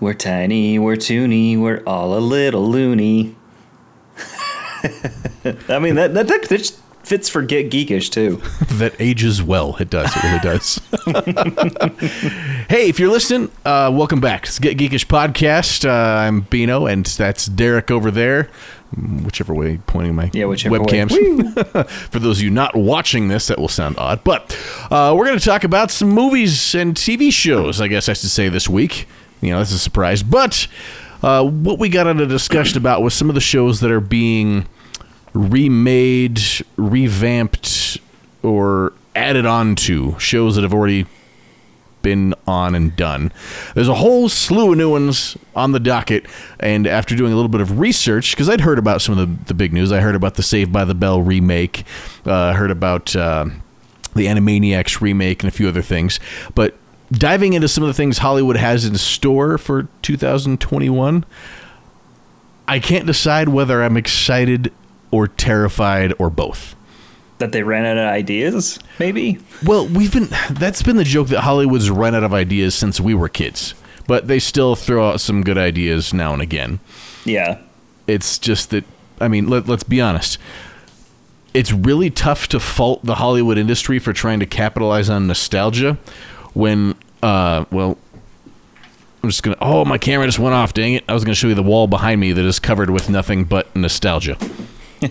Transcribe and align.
We're 0.00 0.14
tiny, 0.14 0.78
we're 0.78 0.96
toony, 0.96 1.58
we're 1.58 1.82
all 1.86 2.16
a 2.16 2.20
little 2.20 2.66
loony. 2.68 3.36
I 5.68 5.78
mean, 5.78 5.96
that, 5.96 6.14
that, 6.14 6.28
that 6.28 6.46
just 6.48 6.80
fits 7.02 7.28
for 7.28 7.42
Get 7.42 7.70
Geekish, 7.70 8.10
too. 8.10 8.36
that 8.76 8.94
ages 8.98 9.42
well. 9.42 9.76
It 9.78 9.90
does. 9.90 10.10
It 10.16 10.22
really 10.22 10.38
does. 10.38 10.80
hey, 12.68 12.88
if 12.88 12.98
you're 12.98 13.10
listening, 13.10 13.50
uh, 13.64 13.90
welcome 13.92 14.20
back. 14.20 14.46
It's 14.46 14.58
Get 14.58 14.78
Geekish 14.78 15.06
podcast. 15.06 15.84
Uh, 15.84 15.92
I'm 15.92 16.42
Bino, 16.42 16.86
and 16.86 17.04
that's 17.04 17.46
Derek 17.46 17.90
over 17.90 18.10
there. 18.10 18.48
Whichever 19.22 19.54
way, 19.54 19.80
pointing 19.86 20.14
my 20.14 20.30
Yeah, 20.32 20.44
webcams. 20.44 21.12
For 22.10 22.18
those 22.18 22.38
of 22.38 22.44
you 22.44 22.50
not 22.50 22.74
watching 22.74 23.28
this, 23.28 23.46
that 23.46 23.58
will 23.58 23.68
sound 23.68 23.96
odd. 23.98 24.24
But 24.24 24.56
uh, 24.90 25.14
we're 25.16 25.26
going 25.26 25.38
to 25.38 25.44
talk 25.44 25.62
about 25.62 25.90
some 25.90 26.08
movies 26.08 26.74
and 26.74 26.94
TV 26.94 27.32
shows, 27.32 27.80
I 27.80 27.88
guess 27.88 28.08
I 28.08 28.14
should 28.14 28.30
say, 28.30 28.48
this 28.48 28.68
week. 28.68 29.06
You 29.40 29.50
know, 29.50 29.58
that's 29.58 29.72
a 29.72 29.78
surprise. 29.78 30.22
But 30.22 30.66
uh, 31.22 31.44
what 31.44 31.78
we 31.78 31.88
got 31.88 32.06
a 32.06 32.26
discussion 32.26 32.78
about 32.78 33.02
was 33.02 33.14
some 33.14 33.28
of 33.28 33.34
the 33.34 33.40
shows 33.40 33.80
that 33.80 33.90
are 33.90 34.00
being 34.00 34.66
remade, 35.32 36.40
revamped, 36.76 37.98
or 38.42 38.92
added 39.14 39.46
on 39.46 39.74
to 39.76 40.18
shows 40.18 40.56
that 40.56 40.62
have 40.62 40.74
already 40.74 41.06
been 42.02 42.34
on 42.46 42.74
and 42.74 42.96
done. 42.96 43.30
There's 43.74 43.88
a 43.88 43.94
whole 43.94 44.28
slew 44.28 44.72
of 44.72 44.78
new 44.78 44.90
ones 44.90 45.36
on 45.54 45.72
the 45.72 45.80
docket, 45.80 46.26
and 46.58 46.86
after 46.86 47.14
doing 47.14 47.32
a 47.32 47.36
little 47.36 47.50
bit 47.50 47.60
of 47.60 47.78
research, 47.78 48.34
because 48.34 48.48
I'd 48.48 48.62
heard 48.62 48.78
about 48.78 49.02
some 49.02 49.18
of 49.18 49.28
the, 49.28 49.44
the 49.46 49.54
big 49.54 49.72
news, 49.72 49.92
I 49.92 50.00
heard 50.00 50.14
about 50.14 50.34
the 50.34 50.42
Saved 50.42 50.72
by 50.72 50.84
the 50.84 50.94
Bell 50.94 51.20
remake, 51.20 51.84
uh, 52.24 52.54
heard 52.54 52.70
about 52.70 53.14
uh, 53.14 53.46
the 54.14 54.26
Animaniacs 54.26 55.00
remake, 55.00 55.42
and 55.42 55.48
a 55.48 55.54
few 55.54 55.68
other 55.68 55.82
things. 55.82 56.18
But 56.54 56.76
diving 57.12 57.54
into 57.54 57.68
some 57.68 57.82
of 57.82 57.88
the 57.88 57.94
things 57.94 58.18
Hollywood 58.18 58.56
has 58.56 58.84
in 58.84 58.96
store 58.96 59.58
for 59.58 59.88
2021, 60.02 61.24
I 62.68 62.78
can't 62.78 63.06
decide 63.06 63.48
whether 63.48 63.82
I'm 63.82 63.96
excited 63.96 64.72
or 65.10 65.26
terrified 65.26 66.14
or 66.18 66.30
both. 66.30 66.76
That 67.38 67.52
they 67.52 67.62
ran 67.62 67.86
out 67.86 67.96
of 67.96 68.04
ideas, 68.04 68.78
maybe? 68.98 69.38
Well, 69.64 69.88
we've 69.88 70.12
been 70.12 70.28
that's 70.50 70.82
been 70.82 70.96
the 70.96 71.04
joke 71.04 71.28
that 71.28 71.40
Hollywood's 71.40 71.90
run 71.90 72.14
out 72.14 72.22
of 72.22 72.34
ideas 72.34 72.74
since 72.74 73.00
we 73.00 73.14
were 73.14 73.28
kids. 73.28 73.74
But 74.06 74.28
they 74.28 74.38
still 74.38 74.76
throw 74.76 75.08
out 75.08 75.20
some 75.20 75.42
good 75.42 75.56
ideas 75.56 76.12
now 76.12 76.32
and 76.32 76.42
again. 76.42 76.80
Yeah. 77.24 77.58
It's 78.06 78.38
just 78.38 78.70
that 78.70 78.84
I 79.20 79.28
mean, 79.28 79.48
let, 79.48 79.68
let's 79.68 79.84
be 79.84 80.00
honest. 80.00 80.38
It's 81.54 81.72
really 81.72 82.10
tough 82.10 82.46
to 82.48 82.60
fault 82.60 83.04
the 83.04 83.16
Hollywood 83.16 83.58
industry 83.58 83.98
for 83.98 84.12
trying 84.12 84.40
to 84.40 84.46
capitalize 84.46 85.10
on 85.10 85.26
nostalgia 85.26 85.98
when 86.54 86.94
uh 87.22 87.64
well 87.70 87.96
I'm 89.22 89.28
just 89.30 89.42
gonna 89.42 89.56
oh 89.60 89.84
my 89.84 89.98
camera 89.98 90.26
just 90.26 90.38
went 90.38 90.54
off, 90.54 90.72
dang 90.74 90.94
it. 90.94 91.04
I 91.08 91.14
was 91.14 91.24
gonna 91.24 91.34
show 91.34 91.48
you 91.48 91.54
the 91.54 91.62
wall 91.62 91.86
behind 91.86 92.20
me 92.20 92.32
that 92.32 92.44
is 92.44 92.58
covered 92.58 92.90
with 92.90 93.10
nothing 93.10 93.44
but 93.44 93.74
nostalgia. 93.76 94.36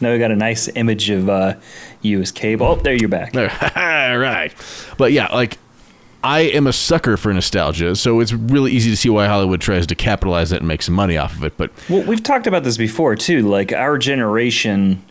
Now 0.00 0.12
we 0.12 0.18
got 0.18 0.30
a 0.30 0.36
nice 0.36 0.68
image 0.68 1.10
of 1.10 1.28
uh, 1.28 1.54
you 2.00 2.20
as 2.22 2.32
Cable. 2.32 2.66
Oh, 2.66 2.74
there 2.76 2.94
you're 2.94 3.08
back. 3.08 3.36
All 3.36 4.18
right, 4.18 4.52
But 4.96 5.12
yeah, 5.12 5.32
like 5.34 5.58
I 6.24 6.40
am 6.40 6.66
a 6.66 6.72
sucker 6.72 7.16
for 7.16 7.32
nostalgia, 7.32 7.94
so 7.96 8.20
it's 8.20 8.32
really 8.32 8.72
easy 8.72 8.90
to 8.90 8.96
see 8.96 9.10
why 9.10 9.26
Hollywood 9.26 9.60
tries 9.60 9.86
to 9.88 9.94
capitalize 9.94 10.52
it 10.52 10.58
and 10.60 10.68
make 10.68 10.82
some 10.82 10.94
money 10.94 11.16
off 11.18 11.36
of 11.36 11.44
it. 11.44 11.56
But 11.56 11.70
Well, 11.88 12.02
we've 12.04 12.22
talked 12.22 12.46
about 12.46 12.64
this 12.64 12.78
before 12.78 13.14
too. 13.14 13.42
Like 13.42 13.72
our 13.72 13.98
generation 13.98 15.04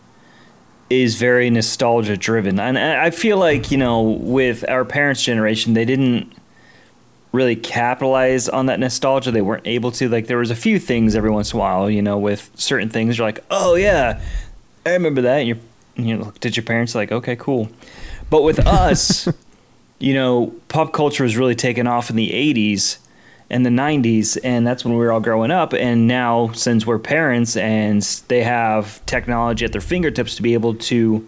is 0.89 1.15
very 1.15 1.49
nostalgia 1.49 2.17
driven, 2.17 2.59
and 2.59 2.77
I 2.77 3.09
feel 3.11 3.37
like 3.37 3.71
you 3.71 3.77
know 3.77 4.01
with 4.01 4.67
our 4.69 4.85
parents' 4.85 5.23
generation, 5.23 5.73
they 5.73 5.85
didn't 5.85 6.33
really 7.31 7.55
capitalize 7.55 8.49
on 8.49 8.65
that 8.67 8.79
nostalgia. 8.79 9.31
They 9.31 9.41
weren't 9.41 9.67
able 9.67 9.91
to. 9.93 10.09
Like 10.09 10.27
there 10.27 10.37
was 10.37 10.51
a 10.51 10.55
few 10.55 10.79
things 10.79 11.15
every 11.15 11.29
once 11.29 11.53
in 11.53 11.57
a 11.57 11.59
while, 11.59 11.89
you 11.89 12.01
know, 12.01 12.17
with 12.17 12.51
certain 12.55 12.89
things. 12.89 13.17
You're 13.17 13.27
like, 13.27 13.43
oh 13.51 13.75
yeah, 13.75 14.21
I 14.85 14.91
remember 14.91 15.21
that. 15.21 15.39
And 15.39 15.47
you're 15.47 15.57
you 15.95 16.17
know, 16.17 16.25
looked 16.25 16.45
at 16.45 16.55
your 16.55 16.63
parents 16.63 16.95
like, 16.95 17.11
okay, 17.11 17.35
cool. 17.35 17.69
But 18.29 18.43
with 18.43 18.65
us, 18.65 19.27
you 19.99 20.13
know, 20.13 20.55
pop 20.67 20.93
culture 20.93 21.23
was 21.23 21.37
really 21.37 21.55
taken 21.55 21.87
off 21.87 22.09
in 22.09 22.15
the 22.15 22.29
80s 22.29 22.99
and 23.49 23.65
the 23.65 23.69
90s, 23.69 24.37
and 24.43 24.65
that's 24.65 24.85
when 24.85 24.93
we 24.93 24.99
were 24.99 25.11
all 25.11 25.19
growing 25.19 25.51
up. 25.51 25.73
And 25.73 26.07
now, 26.07 26.51
since 26.53 26.85
we're 26.85 26.99
parents 26.99 27.57
and 27.57 28.01
they 28.27 28.43
have 28.43 29.03
technology 29.05 29.65
at 29.65 29.71
their 29.71 29.81
fingertips 29.81 30.35
to 30.35 30.41
be 30.41 30.53
able 30.53 30.75
to 30.75 31.27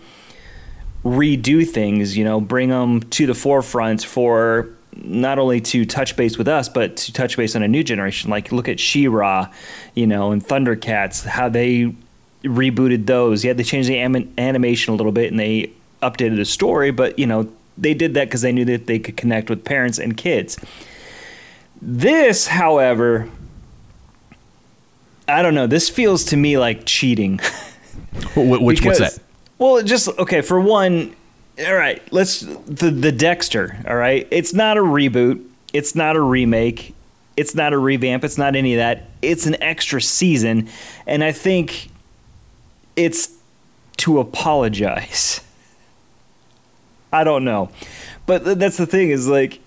redo 1.04 1.68
things, 1.68 2.16
you 2.16 2.24
know, 2.24 2.40
bring 2.40 2.70
them 2.70 3.02
to 3.02 3.26
the 3.26 3.34
forefront 3.34 4.04
for 4.04 4.70
not 4.96 5.40
only 5.40 5.60
to 5.62 5.86
touch 5.86 6.16
base 6.16 6.38
with 6.38 6.48
us, 6.48 6.70
but 6.70 6.96
to 6.98 7.14
touch 7.14 7.38
base 7.38 7.56
on 7.56 7.64
a 7.64 7.68
new 7.68 7.84
generation. 7.84 8.30
Like, 8.30 8.52
look 8.52 8.68
at 8.68 8.80
She-Ra, 8.80 9.48
you 9.96 10.06
know, 10.06 10.32
and 10.32 10.46
Thundercats, 10.46 11.26
how 11.26 11.50
they 11.50 11.96
rebooted 12.44 13.08
those. 13.08 13.44
Yeah, 13.44 13.54
they 13.54 13.64
changed 13.64 13.90
the 13.90 13.98
anim- 13.98 14.32
animation 14.38 14.94
a 14.94 14.98
little 14.98 15.12
bit 15.12 15.32
and 15.32 15.40
they 15.40 15.72
updated 16.04 16.36
the 16.36 16.46
story, 16.46 16.92
but, 16.92 17.18
you 17.18 17.26
know, 17.26 17.52
they 17.78 17.94
did 17.94 18.14
that 18.14 18.26
because 18.26 18.42
they 18.42 18.52
knew 18.52 18.66
that 18.66 18.86
they 18.86 19.00
could 19.00 19.18
connect 19.18 19.50
with 19.50 19.64
parents 19.64 19.98
and 19.98 20.18
kids. 20.18 20.58
This, 21.82 22.48
however, 22.48 23.30
I 25.28 25.42
don't 25.42 25.56
know. 25.56 25.68
This 25.68 25.90
feels 25.90 26.26
to 26.26 26.38
me 26.38 26.58
like 26.58 26.86
cheating. 26.86 27.40
wh- 28.34 28.62
which 28.62 28.84
what's 28.84 29.00
that? 29.00 29.18
Well, 29.58 29.82
just 29.82 30.08
okay. 30.20 30.42
For 30.42 30.60
one, 30.60 31.16
all 31.66 31.76
right. 31.76 32.02
Let's 32.12 32.42
the 32.42 32.92
the 32.92 33.12
Dexter. 33.12 33.78
All 33.88 33.96
right. 33.96 34.28
It's 34.30 34.54
not 34.54 34.78
a 34.78 34.82
reboot. 34.82 35.44
It's 35.74 35.96
not 35.96 36.16
a 36.16 36.22
remake. 36.22 36.94
It's 37.38 37.56
not 37.56 37.72
a 37.74 37.78
revamp. 37.78 38.24
It's 38.24 38.38
not 38.38 38.56
any 38.56 38.74
of 38.74 38.80
that. 38.80 39.10
It's 39.22 39.46
an 39.46 39.56
extra 39.64 40.02
season, 40.02 40.68
and 41.08 41.24
I 41.24 41.32
think 41.32 41.90
it's 42.96 43.32
to 43.98 44.20
apologize. 44.20 45.42
I 47.14 47.24
don't 47.24 47.44
know, 47.44 47.70
but 48.26 48.44
th- 48.44 48.58
that's 48.58 48.78
the 48.78 48.86
thing 48.86 49.10
is 49.10 49.28
like, 49.28 49.61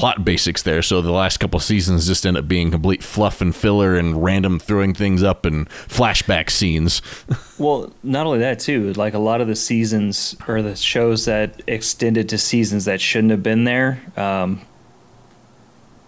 plot 0.00 0.24
basics 0.24 0.62
there. 0.62 0.80
So 0.80 1.02
the 1.02 1.12
last 1.12 1.36
couple 1.36 1.60
seasons 1.60 2.06
just 2.06 2.24
end 2.24 2.38
up 2.38 2.48
being 2.48 2.70
complete 2.70 3.02
fluff 3.02 3.42
and 3.42 3.54
filler 3.54 3.96
and 3.96 4.24
random 4.24 4.58
throwing 4.58 4.94
things 4.94 5.22
up 5.22 5.44
and 5.44 5.68
flashback 5.68 6.50
scenes. 6.50 7.02
Well, 7.60 7.92
not 8.02 8.24
only 8.24 8.38
that 8.38 8.58
too, 8.58 8.94
like 8.94 9.12
a 9.12 9.18
lot 9.18 9.42
of 9.42 9.46
the 9.46 9.54
seasons 9.54 10.34
or 10.48 10.62
the 10.62 10.74
shows 10.74 11.26
that 11.26 11.60
extended 11.66 12.30
to 12.30 12.38
seasons 12.38 12.86
that 12.86 13.02
shouldn't 13.02 13.32
have 13.32 13.42
been 13.42 13.64
there. 13.64 14.00
Um, 14.16 14.62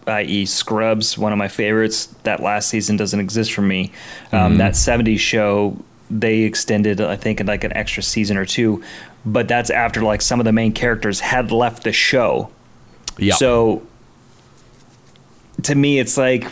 i.e., 0.06 0.47
Scrubs, 0.47 1.19
one 1.19 1.31
of 1.31 1.37
my 1.37 1.49
favorites. 1.49 2.06
That 2.23 2.41
last 2.41 2.71
season 2.71 2.97
doesn't 2.97 3.21
exist 3.21 3.53
for 3.53 3.61
me. 3.61 3.93
Um, 4.33 4.56
That 4.56 4.73
'70s 4.73 5.19
show 5.19 5.77
they 6.11 6.41
extended, 6.41 7.03
I 7.03 7.17
think, 7.17 7.39
in 7.39 7.47
like 7.47 7.65
an 7.65 7.77
extra 7.77 8.03
season 8.03 8.39
or 8.39 8.47
two, 8.47 8.83
but 9.27 9.47
that's 9.47 9.69
after 9.69 10.00
like 10.00 10.23
some 10.23 10.41
of 10.41 10.44
the 10.44 10.53
main 10.53 10.73
characters 10.73 11.21
had 11.21 11.53
left 11.53 11.85
the 11.85 11.93
show. 11.93 12.50
Yeah. 13.19 13.35
So 13.35 13.82
to 15.62 15.75
me, 15.75 15.99
it's 15.99 16.17
like, 16.17 16.47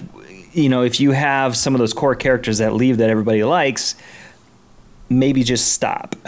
you 0.52 0.68
know, 0.68 0.82
if 0.82 1.00
you 1.00 1.12
have 1.12 1.56
some 1.56 1.74
of 1.74 1.78
those 1.78 1.92
core 1.92 2.14
characters 2.14 2.58
that 2.58 2.74
leave 2.74 2.98
that 2.98 3.10
everybody 3.10 3.44
likes, 3.44 3.94
maybe 5.08 5.42
just 5.42 5.72
stop. 5.72 6.16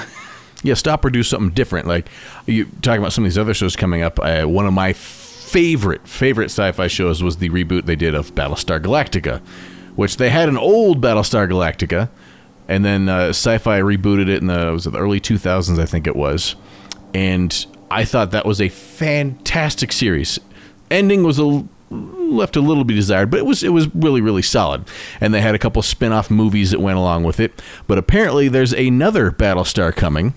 Yeah, 0.64 0.74
stop 0.74 1.04
or 1.04 1.10
do 1.10 1.24
something 1.24 1.50
different. 1.50 1.88
Like 1.88 2.08
you 2.46 2.66
talking 2.82 3.00
about 3.02 3.12
some 3.12 3.24
of 3.24 3.30
these 3.30 3.36
other 3.36 3.52
shows 3.52 3.74
coming 3.74 4.02
up. 4.02 4.20
Uh, 4.20 4.44
one 4.44 4.64
of 4.64 4.72
my 4.72 4.92
favorite 4.92 6.06
favorite 6.06 6.46
sci-fi 6.46 6.86
shows 6.86 7.20
was 7.20 7.38
the 7.38 7.50
reboot 7.50 7.84
they 7.86 7.96
did 7.96 8.14
of 8.14 8.32
Battlestar 8.34 8.80
Galactica, 8.80 9.40
which 9.96 10.18
they 10.18 10.30
had 10.30 10.48
an 10.48 10.56
old 10.56 11.00
Battlestar 11.00 11.50
Galactica, 11.50 12.10
and 12.68 12.84
then 12.84 13.08
uh, 13.08 13.30
Sci-Fi 13.30 13.80
rebooted 13.80 14.28
it 14.28 14.40
in 14.40 14.46
the 14.46 14.70
was 14.72 14.86
it 14.86 14.90
the 14.90 15.00
early 15.00 15.20
2000s, 15.20 15.80
I 15.80 15.84
think 15.84 16.06
it 16.06 16.14
was, 16.14 16.54
and 17.12 17.66
I 17.92 18.04
thought 18.04 18.30
that 18.30 18.46
was 18.46 18.60
a 18.60 18.68
fantastic 18.68 19.92
series. 19.92 20.38
Ending 20.90 21.22
was 21.22 21.38
a 21.38 21.66
left 21.90 22.56
a 22.56 22.60
little 22.60 22.84
bit 22.84 22.94
desired, 22.94 23.30
but 23.30 23.38
it 23.38 23.44
was 23.44 23.62
it 23.62 23.68
was 23.68 23.94
really 23.94 24.20
really 24.22 24.42
solid. 24.42 24.84
And 25.20 25.34
they 25.34 25.42
had 25.42 25.54
a 25.54 25.58
couple 25.58 25.82
spin-off 25.82 26.30
movies 26.30 26.70
that 26.70 26.80
went 26.80 26.96
along 26.96 27.24
with 27.24 27.38
it. 27.38 27.60
But 27.86 27.98
apparently 27.98 28.48
there's 28.48 28.72
another 28.72 29.30
Battlestar 29.30 29.94
coming, 29.94 30.34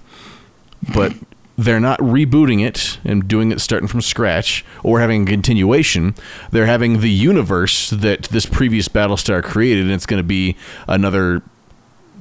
but 0.94 1.14
they're 1.58 1.80
not 1.80 1.98
rebooting 2.00 2.62
it 2.66 3.00
and 3.06 3.26
doing 3.28 3.54
it 3.54 3.62
starting 3.62 3.88
from 3.88 4.02
scratch 4.02 4.66
or 4.84 5.00
having 5.00 5.24
a 5.24 5.26
continuation. 5.26 6.14
They're 6.52 6.66
having 6.66 7.00
the 7.00 7.10
universe 7.10 7.90
that 7.92 8.24
this 8.24 8.46
previous 8.46 8.90
Battlestar 8.90 9.42
created 9.42 9.86
and 9.86 9.94
it's 9.94 10.06
going 10.06 10.20
to 10.20 10.28
be 10.28 10.58
another 10.88 11.42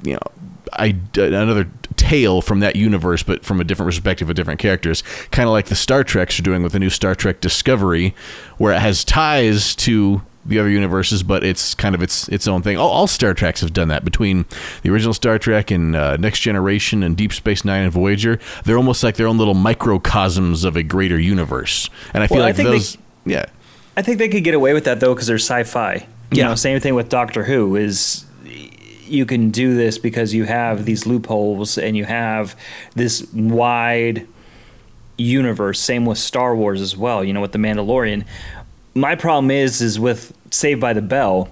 you 0.04 0.12
know 0.12 0.53
I, 0.72 0.96
another 1.16 1.68
tale 1.96 2.40
from 2.42 2.60
that 2.60 2.76
universe, 2.76 3.22
but 3.22 3.44
from 3.44 3.60
a 3.60 3.64
different 3.64 3.88
perspective 3.88 4.28
of 4.28 4.36
different 4.36 4.60
characters. 4.60 5.02
Kind 5.30 5.46
of 5.48 5.52
like 5.52 5.66
the 5.66 5.74
Star 5.76 6.02
Treks 6.04 6.38
are 6.38 6.42
doing 6.42 6.62
with 6.62 6.72
the 6.72 6.78
new 6.78 6.90
Star 6.90 7.14
Trek 7.14 7.40
Discovery, 7.40 8.14
where 8.58 8.72
it 8.72 8.80
has 8.80 9.04
ties 9.04 9.74
to 9.76 10.22
the 10.46 10.58
other 10.58 10.68
universes, 10.68 11.22
but 11.22 11.42
it's 11.42 11.74
kind 11.74 11.94
of 11.94 12.02
its 12.02 12.28
its 12.28 12.46
own 12.46 12.60
thing. 12.60 12.76
All, 12.76 12.90
all 12.90 13.06
Star 13.06 13.32
Treks 13.32 13.60
have 13.62 13.72
done 13.72 13.88
that 13.88 14.04
between 14.04 14.44
the 14.82 14.90
original 14.90 15.14
Star 15.14 15.38
Trek 15.38 15.70
and 15.70 15.96
uh, 15.96 16.16
Next 16.18 16.40
Generation 16.40 17.02
and 17.02 17.16
Deep 17.16 17.32
Space 17.32 17.64
Nine 17.64 17.82
and 17.84 17.92
Voyager. 17.92 18.38
They're 18.64 18.76
almost 18.76 19.02
like 19.02 19.16
their 19.16 19.26
own 19.26 19.38
little 19.38 19.54
microcosms 19.54 20.64
of 20.64 20.76
a 20.76 20.82
greater 20.82 21.18
universe. 21.18 21.88
And 22.12 22.22
I 22.22 22.26
feel 22.26 22.36
Well, 22.38 22.44
I 22.44 22.48
like 22.48 22.56
they- 22.56 22.64
those, 22.64 22.98
yeah, 23.24 23.46
I 23.96 24.02
think 24.02 24.18
they 24.18 24.28
could 24.28 24.44
get 24.44 24.54
away 24.54 24.74
with 24.74 24.84
that 24.84 25.00
though 25.00 25.14
because 25.14 25.26
they're 25.28 25.36
sci-fi. 25.36 26.06
You 26.30 26.38
Yeah. 26.38 26.48
know, 26.48 26.54
same 26.56 26.78
thing 26.80 26.94
with 26.94 27.08
Doctor 27.08 27.44
Who 27.44 27.76
is 27.76 28.24
you 29.06 29.26
can 29.26 29.50
do 29.50 29.74
this 29.74 29.98
because 29.98 30.34
you 30.34 30.44
have 30.44 30.84
these 30.84 31.06
loopholes 31.06 31.78
and 31.78 31.96
you 31.96 32.04
have 32.04 32.58
this 32.94 33.26
wide 33.32 34.26
universe. 35.16 35.80
Same 35.80 36.06
with 36.06 36.18
Star 36.18 36.54
Wars 36.54 36.80
as 36.80 36.96
well. 36.96 37.22
You 37.24 37.32
know, 37.32 37.40
with 37.40 37.52
the 37.52 37.58
Mandalorian. 37.58 38.24
My 38.94 39.14
problem 39.14 39.50
is 39.50 39.80
is 39.80 39.98
with 39.98 40.36
Saved 40.50 40.80
by 40.80 40.92
the 40.92 41.02
Bell. 41.02 41.48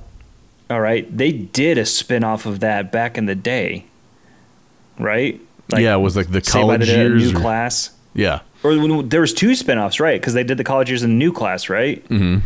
All 0.70 0.80
right, 0.80 1.14
they 1.14 1.32
did 1.32 1.76
a 1.76 1.84
spin-off 1.84 2.46
of 2.46 2.60
that 2.60 2.90
back 2.90 3.18
in 3.18 3.26
the 3.26 3.34
day, 3.34 3.84
right? 4.98 5.38
yeah, 5.80 5.94
it 5.94 5.98
was 5.98 6.16
like 6.16 6.30
the 6.30 6.40
college 6.40 6.86
the 6.86 6.96
years. 6.96 7.32
new 7.32 7.36
or- 7.36 7.40
class 7.40 7.90
yeah, 8.14 8.40
or 8.62 8.70
when, 8.78 9.08
there 9.08 9.20
was 9.20 9.32
two 9.32 9.54
spin-offs 9.54 10.00
right 10.00 10.20
because 10.20 10.34
they 10.34 10.44
did 10.44 10.58
the 10.58 10.64
college 10.64 10.90
years 10.90 11.02
and 11.02 11.12
the 11.12 11.16
new 11.16 11.32
class 11.32 11.68
right 11.68 12.06
mm-hmm. 12.08 12.38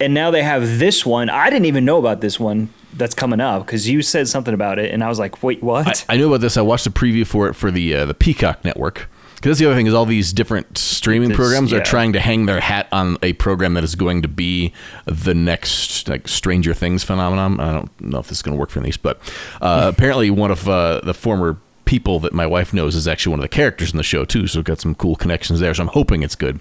And 0.00 0.14
now 0.14 0.30
they 0.30 0.42
have 0.42 0.78
this 0.78 1.04
one 1.04 1.28
i 1.28 1.50
didn't 1.50 1.66
even 1.66 1.84
know 1.84 1.98
about 1.98 2.20
this 2.20 2.38
one 2.38 2.68
that's 2.94 3.14
coming 3.14 3.40
up 3.40 3.64
because 3.64 3.88
you 3.88 4.02
said 4.02 4.26
something 4.26 4.54
about 4.54 4.78
it 4.78 4.92
and 4.92 5.04
i 5.04 5.08
was 5.08 5.18
like 5.18 5.42
wait 5.42 5.62
what 5.62 6.04
I, 6.08 6.14
I 6.14 6.16
knew 6.16 6.28
about 6.28 6.40
this. 6.40 6.56
I 6.56 6.62
watched 6.62 6.84
the 6.84 6.90
preview 6.90 7.26
for 7.26 7.48
it 7.48 7.54
for 7.54 7.70
the 7.70 7.94
uh, 7.94 8.04
the 8.06 8.14
Peacock 8.14 8.64
Network. 8.64 9.08
Because 9.34 9.50
that's 9.50 9.60
the 9.60 9.66
other 9.66 9.76
thing 9.76 9.86
is 9.86 9.94
all 9.94 10.04
these 10.04 10.32
different 10.32 10.76
streaming 10.76 11.28
This- 11.28 11.36
programs 11.36 11.72
are 11.72 11.76
yeah. 11.76 11.84
trying 11.84 12.12
to 12.14 12.18
hang 12.18 12.46
their 12.46 12.58
hat 12.58 12.88
on 12.90 13.18
a 13.22 13.34
program 13.34 13.74
that 13.74 13.84
is 13.84 13.94
going 13.94 14.22
to 14.22 14.28
be 14.28 14.72
the 15.04 15.32
next 15.32 16.08
like 16.08 16.26
Stranger 16.26 16.74
Things 16.74 17.04
phenomenon. 17.04 17.60
I 17.60 17.72
don't 17.72 18.00
know 18.00 18.18
if 18.18 18.26
this 18.26 18.38
is 18.38 18.42
going 18.42 18.56
to 18.56 18.58
work 18.58 18.70
for 18.70 18.80
these, 18.80 18.96
but 18.96 19.20
uh, 19.60 19.92
apparently 19.94 20.28
one 20.30 20.50
of 20.50 20.68
uh, 20.68 21.02
the 21.04 21.14
former 21.14 21.56
people 21.84 22.18
that 22.20 22.32
my 22.32 22.46
wife 22.46 22.74
knows 22.74 22.96
is 22.96 23.06
actually 23.06 23.30
one 23.30 23.38
of 23.38 23.42
the 23.44 23.48
characters 23.48 23.92
in 23.92 23.96
the 23.96 24.02
show 24.02 24.24
too. 24.24 24.48
So 24.48 24.58
we've 24.58 24.64
got 24.64 24.80
some 24.80 24.96
cool 24.96 25.14
connections 25.14 25.60
there. 25.60 25.72
So 25.72 25.84
I'm 25.84 25.88
hoping 25.88 26.24
it's 26.24 26.34
good. 26.34 26.58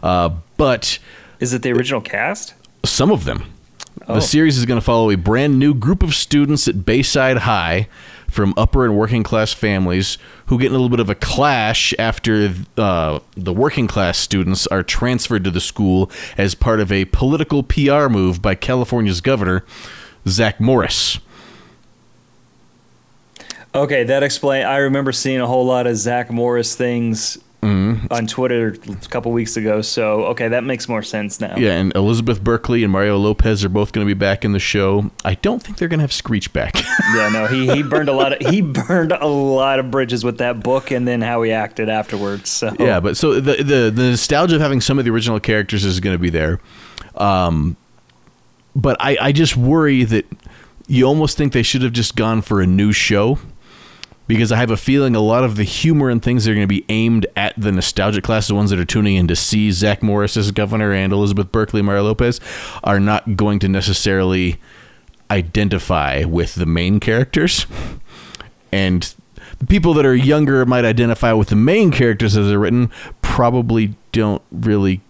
Uh, 0.00 0.30
but 0.56 1.00
is 1.40 1.52
it 1.52 1.62
the 1.62 1.72
original 1.72 2.00
cast 2.00 2.54
some 2.84 3.10
of 3.10 3.24
them. 3.24 3.44
Oh. 4.06 4.14
The 4.14 4.20
series 4.20 4.56
is 4.56 4.64
going 4.66 4.80
to 4.80 4.84
follow 4.84 5.10
a 5.10 5.16
brand 5.16 5.58
new 5.58 5.74
group 5.74 6.02
of 6.02 6.14
students 6.14 6.66
at 6.68 6.84
Bayside 6.84 7.38
High 7.38 7.88
from 8.28 8.54
upper 8.56 8.84
and 8.84 8.96
working 8.96 9.22
class 9.22 9.52
families 9.52 10.16
who 10.46 10.58
get 10.58 10.66
in 10.66 10.72
a 10.72 10.74
little 10.74 10.88
bit 10.88 11.00
of 11.00 11.10
a 11.10 11.14
clash 11.14 11.92
after 11.98 12.52
uh, 12.76 13.18
the 13.36 13.52
working 13.52 13.88
class 13.88 14.18
students 14.18 14.66
are 14.68 14.82
transferred 14.82 15.44
to 15.44 15.50
the 15.50 15.60
school 15.60 16.10
as 16.38 16.54
part 16.54 16.80
of 16.80 16.92
a 16.92 17.04
political 17.06 17.62
PR 17.62 18.08
move 18.08 18.40
by 18.40 18.54
California's 18.54 19.20
governor, 19.20 19.64
Zach 20.26 20.60
Morris. 20.60 21.18
okay 23.72 24.02
that 24.02 24.24
explain 24.24 24.64
i 24.66 24.78
remember 24.78 25.12
seeing 25.12 25.40
a 25.40 25.46
whole 25.46 25.64
lot 25.64 25.86
of 25.86 25.96
zach 25.96 26.28
morris 26.28 26.74
things 26.74 27.38
Mm-hmm. 27.62 28.06
on 28.10 28.26
twitter 28.26 28.68
a 28.88 28.94
couple 29.08 29.32
weeks 29.32 29.54
ago 29.58 29.82
so 29.82 30.24
okay 30.26 30.48
that 30.48 30.64
makes 30.64 30.88
more 30.88 31.02
sense 31.02 31.40
now 31.42 31.54
Yeah, 31.58 31.72
and 31.72 31.94
Elizabeth 31.94 32.42
Berkley 32.42 32.82
and 32.82 32.90
Mario 32.90 33.18
Lopez 33.18 33.62
are 33.64 33.68
both 33.68 33.92
going 33.92 34.06
to 34.06 34.08
be 34.08 34.18
back 34.18 34.46
in 34.46 34.52
the 34.52 34.58
show. 34.58 35.10
I 35.26 35.34
don't 35.34 35.62
think 35.62 35.76
they're 35.76 35.88
going 35.88 35.98
to 35.98 36.02
have 36.04 36.12
Screech 36.12 36.52
back. 36.54 36.74
yeah 37.14 37.28
no 37.28 37.46
he, 37.48 37.70
he 37.70 37.82
burned 37.82 38.08
a 38.08 38.12
lot 38.14 38.32
of 38.32 38.48
he 38.48 38.62
burned 38.88 39.12
a 39.12 39.26
lot 39.26 39.78
of 39.78 39.90
bridges 39.90 40.24
with 40.24 40.38
that 40.38 40.62
book 40.62 40.90
and 40.90 41.06
then 41.06 41.20
how 41.20 41.42
he 41.42 41.52
acted 41.52 41.90
afterwards 41.90 42.48
so 42.48 42.74
Yeah, 42.78 42.98
but 42.98 43.18
so 43.18 43.34
the, 43.40 43.62
the 43.62 43.90
the 43.94 44.10
nostalgia 44.10 44.54
of 44.54 44.62
having 44.62 44.80
some 44.80 44.98
of 44.98 45.04
the 45.04 45.10
original 45.10 45.38
characters 45.38 45.84
is 45.84 46.00
going 46.00 46.14
to 46.14 46.18
be 46.18 46.30
there, 46.30 46.60
um, 47.16 47.76
but 48.74 48.96
I 49.00 49.18
I 49.20 49.32
just 49.32 49.56
worry 49.56 50.04
that 50.04 50.24
you 50.86 51.04
almost 51.04 51.36
think 51.36 51.52
they 51.52 51.62
should 51.62 51.82
have 51.82 51.92
just 51.92 52.16
gone 52.16 52.40
for 52.40 52.60
a 52.62 52.66
new 52.66 52.92
show 52.92 53.38
because 54.30 54.52
I 54.52 54.58
have 54.58 54.70
a 54.70 54.76
feeling 54.76 55.16
a 55.16 55.20
lot 55.20 55.42
of 55.42 55.56
the 55.56 55.64
humor 55.64 56.08
and 56.08 56.22
things 56.22 56.44
that 56.44 56.52
are 56.52 56.54
going 56.54 56.62
to 56.62 56.68
be 56.68 56.84
aimed 56.88 57.26
at 57.34 57.52
the 57.56 57.72
nostalgic 57.72 58.22
class, 58.22 58.46
the 58.46 58.54
ones 58.54 58.70
that 58.70 58.78
are 58.78 58.84
tuning 58.84 59.16
in 59.16 59.26
to 59.26 59.34
see 59.34 59.72
Zach 59.72 60.04
Morris 60.04 60.36
as 60.36 60.52
governor 60.52 60.92
and 60.92 61.12
Elizabeth 61.12 61.50
Berkley, 61.50 61.82
Mario 61.82 62.04
Lopez, 62.04 62.38
are 62.84 63.00
not 63.00 63.34
going 63.34 63.58
to 63.58 63.68
necessarily 63.68 64.60
identify 65.32 66.22
with 66.22 66.54
the 66.54 66.64
main 66.64 67.00
characters, 67.00 67.66
and 68.70 69.12
the 69.58 69.66
people 69.66 69.94
that 69.94 70.06
are 70.06 70.14
younger 70.14 70.64
might 70.64 70.84
identify 70.84 71.32
with 71.32 71.48
the 71.48 71.56
main 71.56 71.90
characters 71.90 72.36
as 72.36 72.46
they're 72.46 72.58
written. 72.60 72.88
Probably 73.22 73.96
don't 74.12 74.42
really 74.52 75.00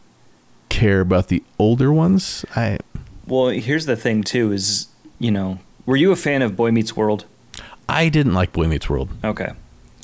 care 0.70 1.02
about 1.02 1.28
the 1.28 1.42
older 1.58 1.92
ones. 1.92 2.46
I 2.56 2.78
Well, 3.26 3.48
here's 3.48 3.84
the 3.84 3.96
thing 3.96 4.22
too: 4.22 4.50
is 4.50 4.88
you 5.18 5.30
know, 5.30 5.58
were 5.84 5.96
you 5.96 6.10
a 6.10 6.16
fan 6.16 6.40
of 6.40 6.56
Boy 6.56 6.70
Meets 6.70 6.96
World? 6.96 7.26
I 7.90 8.08
didn't 8.08 8.34
like 8.34 8.52
Boy 8.52 8.66
Meets 8.66 8.88
World. 8.88 9.08
Okay, 9.24 9.50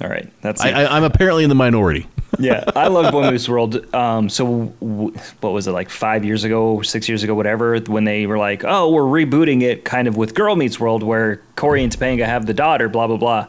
all 0.00 0.08
right, 0.08 0.30
that's 0.42 0.60
I, 0.62 0.70
I, 0.70 0.96
I'm 0.96 1.04
apparently 1.04 1.42
in 1.44 1.48
the 1.48 1.54
minority. 1.54 2.08
yeah, 2.38 2.64
I 2.74 2.88
love 2.88 3.12
Boy 3.12 3.30
Meets 3.30 3.48
World. 3.48 3.94
Um, 3.94 4.28
so 4.28 4.74
w- 4.80 5.14
what 5.40 5.50
was 5.50 5.66
it 5.66 5.72
like 5.72 5.88
five 5.88 6.24
years 6.24 6.44
ago, 6.44 6.82
six 6.82 7.08
years 7.08 7.22
ago, 7.22 7.34
whatever? 7.34 7.78
When 7.80 8.04
they 8.04 8.26
were 8.26 8.38
like, 8.38 8.64
"Oh, 8.64 8.90
we're 8.90 9.02
rebooting 9.02 9.62
it," 9.62 9.84
kind 9.84 10.08
of 10.08 10.16
with 10.16 10.34
Girl 10.34 10.56
Meets 10.56 10.78
World, 10.80 11.02
where 11.02 11.40
Corey 11.56 11.82
and 11.82 11.96
Topanga 11.96 12.26
have 12.26 12.46
the 12.46 12.54
daughter, 12.54 12.88
blah 12.88 13.06
blah 13.06 13.16
blah. 13.16 13.46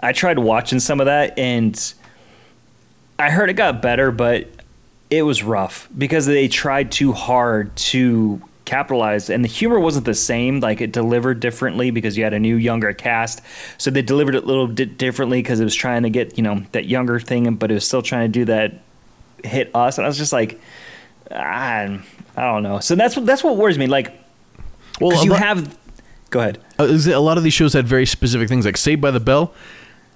I 0.00 0.12
tried 0.12 0.38
watching 0.38 0.80
some 0.80 1.00
of 1.00 1.06
that, 1.06 1.38
and 1.38 1.94
I 3.18 3.30
heard 3.30 3.48
it 3.50 3.54
got 3.54 3.80
better, 3.80 4.10
but 4.10 4.48
it 5.10 5.22
was 5.22 5.42
rough 5.42 5.88
because 5.96 6.26
they 6.26 6.48
tried 6.48 6.90
too 6.90 7.12
hard 7.12 7.74
to 7.76 8.42
capitalize, 8.64 9.30
and 9.30 9.44
the 9.44 9.48
humor 9.48 9.78
wasn't 9.78 10.04
the 10.06 10.14
same. 10.14 10.60
Like 10.60 10.80
it 10.80 10.92
delivered 10.92 11.40
differently 11.40 11.90
because 11.90 12.16
you 12.16 12.24
had 12.24 12.32
a 12.34 12.38
new 12.38 12.56
younger 12.56 12.92
cast, 12.92 13.40
so 13.78 13.90
they 13.90 14.02
delivered 14.02 14.34
it 14.34 14.44
a 14.44 14.46
little 14.46 14.66
bit 14.68 14.98
differently 14.98 15.40
because 15.40 15.60
it 15.60 15.64
was 15.64 15.74
trying 15.74 16.02
to 16.04 16.10
get 16.10 16.36
you 16.36 16.42
know 16.42 16.62
that 16.72 16.86
younger 16.86 17.20
thing, 17.20 17.54
but 17.56 17.70
it 17.70 17.74
was 17.74 17.86
still 17.86 18.02
trying 18.02 18.24
to 18.30 18.32
do 18.38 18.44
that 18.46 18.80
hit 19.44 19.70
us, 19.74 19.98
and 19.98 20.04
I 20.06 20.08
was 20.08 20.16
just 20.18 20.32
like, 20.32 20.60
I, 21.30 22.00
I 22.36 22.40
don't 22.42 22.62
know. 22.62 22.78
So 22.80 22.94
that's 22.94 23.16
what 23.16 23.26
that's 23.26 23.44
what 23.44 23.56
worries 23.56 23.78
me. 23.78 23.86
Like, 23.86 24.12
Well, 25.00 25.24
you 25.24 25.30
lot- 25.32 25.40
have, 25.40 25.78
go 26.30 26.40
ahead. 26.40 26.58
Uh, 26.78 26.84
a 27.06 27.18
lot 27.20 27.36
of 27.38 27.44
these 27.44 27.54
shows 27.54 27.72
had 27.72 27.86
very 27.86 28.06
specific 28.06 28.48
things, 28.48 28.64
like 28.64 28.76
Saved 28.76 29.00
by 29.02 29.10
the 29.10 29.20
Bell. 29.20 29.52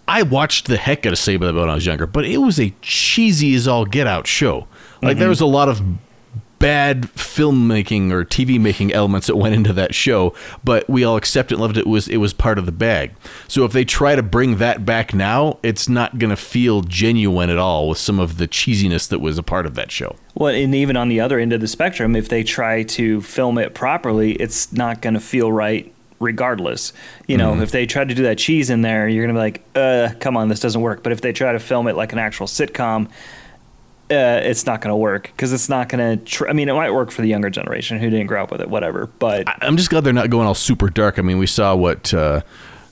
I 0.06 0.22
watched 0.22 0.68
the 0.68 0.78
heck 0.78 1.04
out 1.04 1.12
of 1.12 1.18
Saved 1.18 1.40
by 1.40 1.46
the 1.48 1.52
Bell 1.52 1.62
when 1.62 1.70
I 1.70 1.74
was 1.74 1.84
younger, 1.84 2.06
but 2.06 2.24
it 2.24 2.38
was 2.38 2.58
a 2.58 2.72
cheesy 2.80 3.54
as 3.54 3.68
all 3.68 3.84
get 3.84 4.06
out 4.06 4.26
show. 4.26 4.66
Like 5.02 5.18
there 5.18 5.28
was 5.28 5.40
a 5.42 5.46
lot 5.46 5.68
of 5.68 5.82
bad 6.58 7.02
filmmaking 7.14 8.10
or 8.10 8.24
TV 8.24 8.60
making 8.60 8.92
elements 8.92 9.26
that 9.26 9.36
went 9.36 9.54
into 9.54 9.72
that 9.72 9.94
show, 9.94 10.34
but 10.64 10.88
we 10.88 11.04
all 11.04 11.16
accepted 11.16 11.54
and 11.54 11.62
loved 11.62 11.76
it. 11.76 11.80
it 11.80 11.86
was 11.86 12.08
it 12.08 12.18
was 12.18 12.32
part 12.32 12.58
of 12.58 12.66
the 12.66 12.72
bag. 12.72 13.12
So 13.46 13.64
if 13.64 13.72
they 13.72 13.84
try 13.84 14.16
to 14.16 14.22
bring 14.22 14.56
that 14.56 14.84
back 14.84 15.14
now, 15.14 15.58
it's 15.62 15.88
not 15.88 16.18
going 16.18 16.30
to 16.30 16.36
feel 16.36 16.82
genuine 16.82 17.50
at 17.50 17.58
all 17.58 17.88
with 17.88 17.98
some 17.98 18.18
of 18.18 18.38
the 18.38 18.48
cheesiness 18.48 19.08
that 19.08 19.20
was 19.20 19.38
a 19.38 19.42
part 19.42 19.66
of 19.66 19.74
that 19.74 19.90
show. 19.90 20.16
Well, 20.34 20.54
and 20.54 20.74
even 20.74 20.96
on 20.96 21.08
the 21.08 21.20
other 21.20 21.38
end 21.38 21.52
of 21.52 21.60
the 21.60 21.68
spectrum, 21.68 22.14
if 22.14 22.28
they 22.28 22.42
try 22.42 22.82
to 22.84 23.20
film 23.20 23.58
it 23.58 23.74
properly, 23.74 24.32
it's 24.32 24.72
not 24.72 25.00
going 25.02 25.14
to 25.14 25.20
feel 25.20 25.52
right 25.52 25.92
regardless. 26.20 26.92
You 27.26 27.36
know, 27.36 27.60
if 27.60 27.70
they 27.70 27.86
try 27.86 28.04
to 28.04 28.14
do 28.14 28.24
that 28.24 28.38
cheese 28.38 28.70
in 28.70 28.82
there, 28.82 29.08
you're 29.08 29.24
going 29.24 29.34
to 29.34 29.38
be 29.38 29.42
like, 29.42 29.62
uh, 29.74 30.14
come 30.20 30.36
on, 30.36 30.48
this 30.48 30.60
doesn't 30.60 30.80
work. 30.80 31.02
But 31.02 31.12
if 31.12 31.20
they 31.20 31.32
try 31.32 31.52
to 31.52 31.58
film 31.58 31.86
it 31.86 31.96
like 31.96 32.12
an 32.12 32.18
actual 32.18 32.46
sitcom, 32.46 33.08
uh, 34.10 34.40
it's 34.42 34.64
not 34.66 34.80
going 34.80 34.90
to 34.92 34.96
work 34.96 35.24
because 35.24 35.52
it's 35.52 35.68
not 35.68 35.88
going 35.88 36.18
to. 36.18 36.24
Tr- 36.24 36.48
I 36.48 36.52
mean, 36.52 36.68
it 36.68 36.74
might 36.74 36.90
work 36.92 37.10
for 37.10 37.22
the 37.22 37.28
younger 37.28 37.50
generation 37.50 37.98
who 37.98 38.08
didn't 38.10 38.26
grow 38.26 38.42
up 38.42 38.50
with 38.50 38.60
it, 38.60 38.68
whatever. 38.70 39.06
But 39.18 39.48
I- 39.48 39.58
I'm 39.62 39.76
just 39.76 39.90
glad 39.90 40.04
they're 40.04 40.12
not 40.12 40.30
going 40.30 40.46
all 40.46 40.54
super 40.54 40.88
dark. 40.90 41.18
I 41.18 41.22
mean, 41.22 41.38
we 41.38 41.46
saw 41.46 41.74
what 41.76 42.12
uh, 42.14 42.40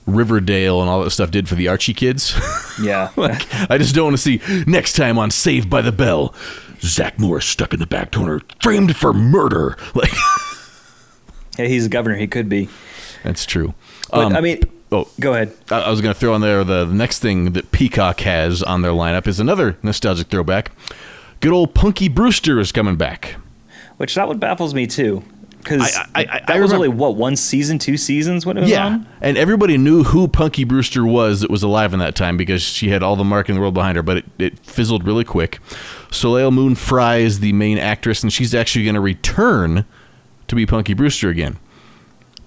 Riverdale 0.05 0.79
and 0.81 0.89
all 0.89 1.03
that 1.03 1.09
stuff 1.11 1.31
did 1.31 1.49
for 1.49 1.55
the 1.55 1.67
Archie 1.67 1.93
kids. 1.93 2.35
yeah, 2.81 3.09
like, 3.15 3.45
I 3.69 3.77
just 3.77 3.93
don't 3.95 4.05
want 4.05 4.17
to 4.17 4.21
see 4.21 4.41
next 4.67 4.93
time 4.93 5.17
on 5.17 5.31
Saved 5.31 5.69
by 5.69 5.81
the 5.81 5.91
Bell. 5.91 6.33
Zach 6.81 7.17
Morris 7.19 7.45
stuck 7.47 7.73
in 7.73 7.79
the 7.79 7.87
back 7.87 8.11
corner, 8.11 8.41
framed 8.61 8.95
for 8.95 9.11
murder. 9.13 9.75
Like 9.95 10.11
yeah, 11.57 11.65
he's 11.65 11.87
a 11.87 11.89
governor. 11.89 12.15
He 12.15 12.27
could 12.27 12.49
be. 12.49 12.69
that's 13.23 13.45
true. 13.45 13.73
But 14.11 14.25
Um, 14.25 14.35
I 14.35 14.41
mean, 14.41 14.61
oh, 14.91 15.07
go 15.19 15.33
ahead. 15.33 15.53
I 15.71 15.81
I 15.81 15.89
was 15.89 16.01
going 16.01 16.13
to 16.13 16.19
throw 16.19 16.33
on 16.33 16.41
there 16.41 16.63
the, 16.63 16.85
the 16.85 16.93
next 16.93 17.17
thing 17.19 17.53
that 17.53 17.71
Peacock 17.71 18.19
has 18.21 18.61
on 18.61 18.83
their 18.83 18.91
lineup 18.91 19.25
is 19.27 19.39
another 19.39 19.75
nostalgic 19.81 20.27
throwback. 20.27 20.71
Good 21.39 21.51
old 21.53 21.73
Punky 21.73 22.07
Brewster 22.07 22.59
is 22.59 22.71
coming 22.71 22.95
back. 22.95 23.35
Which 23.97 24.15
that 24.15 24.27
one 24.27 24.37
baffles 24.37 24.73
me 24.73 24.85
too, 24.87 25.23
because 25.57 25.95
I- 25.95 26.01
I- 26.01 26.19
I- 26.21 26.39
that 26.47 26.49
I 26.49 26.59
was 26.59 26.71
only 26.73 26.87
what 26.87 27.15
one 27.15 27.35
season, 27.35 27.79
two 27.79 27.97
seasons 27.97 28.45
when 28.45 28.57
it 28.57 28.61
was 28.61 28.69
Yeah, 28.69 28.85
on. 28.85 29.07
and 29.21 29.37
everybody 29.37 29.77
knew 29.77 30.03
who 30.03 30.27
Punky 30.27 30.63
Brewster 30.63 31.03
was 31.05 31.41
that 31.41 31.49
was 31.49 31.63
alive 31.63 31.93
in 31.93 31.99
that 31.99 32.13
time 32.15 32.37
because 32.37 32.61
she 32.61 32.89
had 32.89 33.01
all 33.01 33.15
the 33.15 33.23
mark 33.23 33.49
in 33.49 33.55
the 33.55 33.61
world 33.61 33.73
behind 33.73 33.95
her, 33.95 34.03
but 34.03 34.17
it, 34.17 34.25
it 34.37 34.59
fizzled 34.59 35.05
really 35.05 35.23
quick. 35.23 35.59
Soleil 36.11 36.51
Moon 36.51 36.75
Frye 36.75 37.17
is 37.17 37.39
the 37.39 37.53
main 37.53 37.77
actress, 37.79 38.21
and 38.23 38.31
she's 38.31 38.53
actually 38.53 38.85
going 38.85 38.95
to 38.95 39.01
return 39.01 39.85
to 40.47 40.55
be 40.55 40.65
Punky 40.65 40.93
Brewster 40.93 41.29
again. 41.29 41.57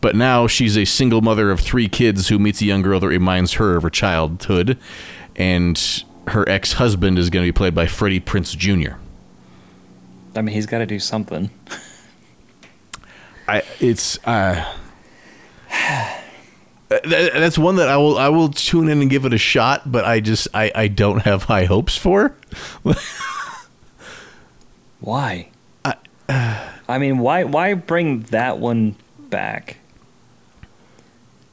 But 0.00 0.14
now 0.16 0.46
she's 0.46 0.78
a 0.78 0.84
single 0.86 1.20
mother 1.20 1.50
of 1.50 1.60
three 1.60 1.88
kids 1.88 2.28
who 2.28 2.38
meets 2.38 2.62
a 2.62 2.64
young 2.64 2.80
girl 2.82 3.00
that 3.00 3.08
reminds 3.08 3.54
her 3.54 3.76
of 3.76 3.82
her 3.82 3.90
childhood, 3.90 4.78
and 5.36 6.04
her 6.30 6.48
ex 6.48 6.74
husband 6.74 7.18
is 7.18 7.30
going 7.30 7.44
to 7.44 7.48
be 7.48 7.56
played 7.56 7.74
by 7.74 7.86
Freddie 7.86 8.20
Prinze 8.20 8.56
Jr. 8.56 8.96
I 10.34 10.42
mean, 10.42 10.54
he's 10.54 10.66
got 10.66 10.78
to 10.78 10.86
do 10.86 10.98
something. 10.98 11.50
I 13.48 13.62
it's 13.80 14.18
uh 14.24 14.64
th- 16.88 17.32
that's 17.32 17.58
one 17.58 17.76
that 17.76 17.88
I 17.88 17.96
will 17.96 18.16
I 18.16 18.28
will 18.28 18.48
tune 18.48 18.88
in 18.88 19.00
and 19.00 19.10
give 19.10 19.24
it 19.24 19.32
a 19.32 19.38
shot, 19.38 19.90
but 19.90 20.04
I 20.04 20.20
just 20.20 20.46
I 20.54 20.70
I 20.74 20.88
don't 20.88 21.22
have 21.22 21.44
high 21.44 21.64
hopes 21.64 21.96
for. 21.96 22.36
Why? 25.00 25.48
I 26.88 26.98
mean, 26.98 27.18
why 27.18 27.44
why 27.44 27.74
bring 27.74 28.20
that 28.24 28.58
one 28.58 28.96
back? 29.18 29.78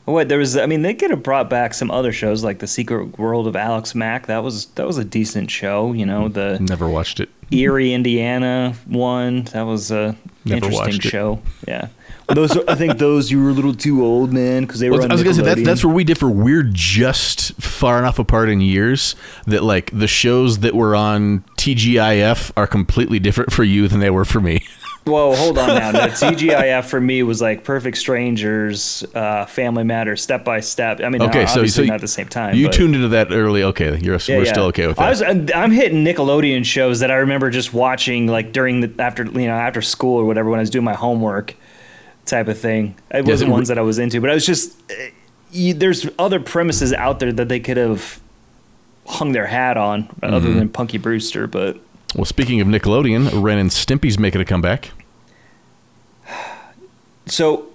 What 0.08 0.30
there 0.30 0.38
was? 0.38 0.56
I 0.56 0.68
mean, 0.68 0.84
they 0.84 0.94
could 0.94 1.10
have 1.10 1.22
brought 1.22 1.50
back 1.50 1.74
some 1.74 1.92
other 1.92 2.14
shows 2.14 2.42
like 2.42 2.60
the 2.60 2.68
Secret 2.68 3.20
World 3.20 3.46
of 3.46 3.58
Alex 3.58 3.94
Mack. 3.94 4.28
That 4.28 4.42
was 4.42 4.68
that 4.68 4.88
was 4.88 4.98
a 4.98 5.04
decent 5.04 5.52
show. 5.52 5.92
You 5.92 6.06
know, 6.06 6.30
the 6.30 6.58
Never 6.62 6.88
watched 6.88 7.20
it. 7.20 7.28
Erie, 7.52 7.94
Indiana 7.94 8.74
one. 8.86 9.44
That 9.52 9.64
was 9.64 9.92
a 9.92 10.16
Never 10.46 10.68
interesting 10.68 10.80
watched 10.80 11.06
it. 11.06 11.10
show. 11.10 11.42
Yeah, 11.68 11.90
those 12.30 12.58
I 12.70 12.76
think 12.76 13.00
those 13.00 13.32
you 13.32 13.44
were 13.44 13.50
a 13.50 13.54
little 13.54 13.74
too 13.74 14.02
old, 14.02 14.32
man, 14.32 14.64
because 14.64 14.80
they 14.80 14.90
were. 14.90 14.96
Well, 14.96 15.04
on 15.04 15.12
I 15.12 15.14
was 15.14 15.24
gonna 15.24 15.36
say 15.36 15.42
that's 15.44 15.64
that's 15.64 15.84
where 15.84 15.94
we 15.94 16.06
differ. 16.06 16.30
We're 16.30 16.64
just 16.64 17.62
far 17.62 18.00
enough 18.00 18.18
apart 18.18 18.48
in 18.48 18.62
years 18.62 19.14
that 19.46 19.64
like 19.64 19.92
the 19.92 20.08
shows 20.08 20.60
that 20.60 20.74
were 20.74 20.96
on 20.96 21.42
TGIF 21.58 22.54
are 22.56 22.66
completely 22.68 23.20
different 23.20 23.52
for 23.52 23.66
you 23.66 23.90
than 23.90 24.00
they 24.00 24.10
were 24.10 24.24
for 24.24 24.40
me. 24.40 24.66
Whoa, 25.08 25.36
hold 25.36 25.58
on 25.58 25.68
now. 25.70 25.92
No, 25.92 26.00
TGIF 26.08 26.86
for 26.86 27.00
me 27.02 27.24
was 27.24 27.42
like 27.42 27.64
Perfect 27.64 27.98
Strangers, 27.98 29.04
uh, 29.16 29.46
Family 29.46 29.84
Matters, 29.84 30.22
Step 30.22 30.44
by 30.44 30.60
Step. 30.60 31.00
I 31.02 31.10
mean, 31.10 31.22
Okay, 31.22 31.46
so 31.46 31.54
obviously 31.62 31.86
so 31.86 31.88
not 31.88 31.96
at 31.96 32.02
the 32.02 32.08
same 32.08 32.28
time. 32.28 32.56
You 32.56 32.68
but- 32.68 32.74
tuned 32.74 32.96
into 32.96 33.08
that 33.10 33.32
early. 33.32 33.64
Okay, 33.64 33.98
you're 34.00 34.18
Yeah, 34.28 34.38
we're 34.38 34.44
yeah. 34.46 34.52
still 34.52 34.66
okay 34.66 34.88
with 34.88 34.98
that. 34.98 35.06
I 35.06 35.10
was, 35.10 35.22
I'm 35.24 35.72
hitting 35.72 36.04
Nickelodeon 36.04 36.66
shows 36.66 37.00
that 37.00 37.10
I 37.10 37.16
remember 37.16 37.50
just 37.50 37.74
watching 37.74 38.28
like 38.28 38.52
during 38.52 38.82
the 38.82 38.92
after 39.02 39.24
you 39.24 39.48
know 39.48 39.56
after 39.56 39.82
school 39.82 40.20
or 40.20 40.26
whatever 40.26 40.50
when 40.50 40.60
I 40.60 40.62
was 40.64 40.70
doing 40.70 40.86
my 40.86 40.94
homework 40.96 41.56
type 42.26 42.48
of 42.50 42.60
thing. 42.60 42.96
It 43.12 43.26
wasn't 43.26 43.50
so- 43.50 43.54
ones 43.54 43.68
that 43.70 43.78
I 43.78 43.82
was 43.82 44.00
into, 44.00 44.20
but 44.22 44.30
I 44.30 44.34
was 44.34 44.46
just 44.46 44.76
eh, 44.92 45.12
you, 45.52 45.74
there's 45.74 46.08
other 46.20 46.40
premises 46.42 46.92
out 46.92 47.20
there 47.20 47.32
that 47.32 47.48
they 47.48 47.60
could 47.62 47.78
have 47.78 48.20
hung 49.06 49.32
their 49.32 49.48
hat 49.48 49.78
on 49.78 50.10
other 50.22 50.50
Mm-hmm. 50.50 50.60
than 50.60 50.70
Punky 50.70 50.98
Brewster. 50.98 51.48
But 51.48 51.80
well, 52.18 52.26
speaking 52.26 52.60
of 52.60 52.68
Nickelodeon, 52.68 53.42
Ren 53.42 53.58
and 53.58 53.70
Stimpy's 53.70 54.20
making 54.20 54.42
a 54.42 54.46
comeback. 54.46 54.92
so 57.26 57.68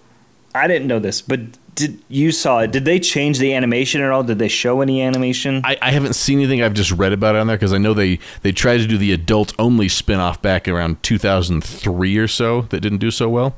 I 0.55 0.67
didn't 0.67 0.87
know 0.89 0.99
this, 0.99 1.23
but 1.23 1.41
did 1.75 2.03
you 2.09 2.33
saw 2.33 2.59
it? 2.61 2.71
Did 2.71 2.85
they 2.85 3.01
change 3.01 3.39
the 3.39 3.55
animation 3.55 4.03
at 4.03 4.11
all? 4.11 4.23
Did 4.23 4.39
they 4.39 4.49
show 4.49 4.83
any 4.83 5.01
animation? 5.01 5.63
I, 5.65 5.79
I 5.81 5.91
haven't 5.91 6.13
seen 6.15 6.39
anything. 6.39 6.63
I've 6.63 6.75
just 6.75 6.91
read 6.93 7.13
about 7.15 7.35
it 7.35 7.39
on 7.39 7.47
there 7.47 7.57
because 7.57 7.73
I 7.73 7.79
know 7.79 7.95
they 7.95 8.19
they 8.43 8.53
tried 8.53 8.79
to 8.79 8.87
do 8.87 8.99
the 8.99 9.13
adult 9.13 9.55
only 9.59 9.89
spin 9.89 10.21
off 10.21 10.43
back 10.43 10.69
around 10.69 11.03
2003 11.03 12.19
or 12.19 12.29
so 12.29 12.63
that 12.63 12.81
didn't 12.81 12.99
do 12.99 13.11
so 13.11 13.29
well. 13.29 13.57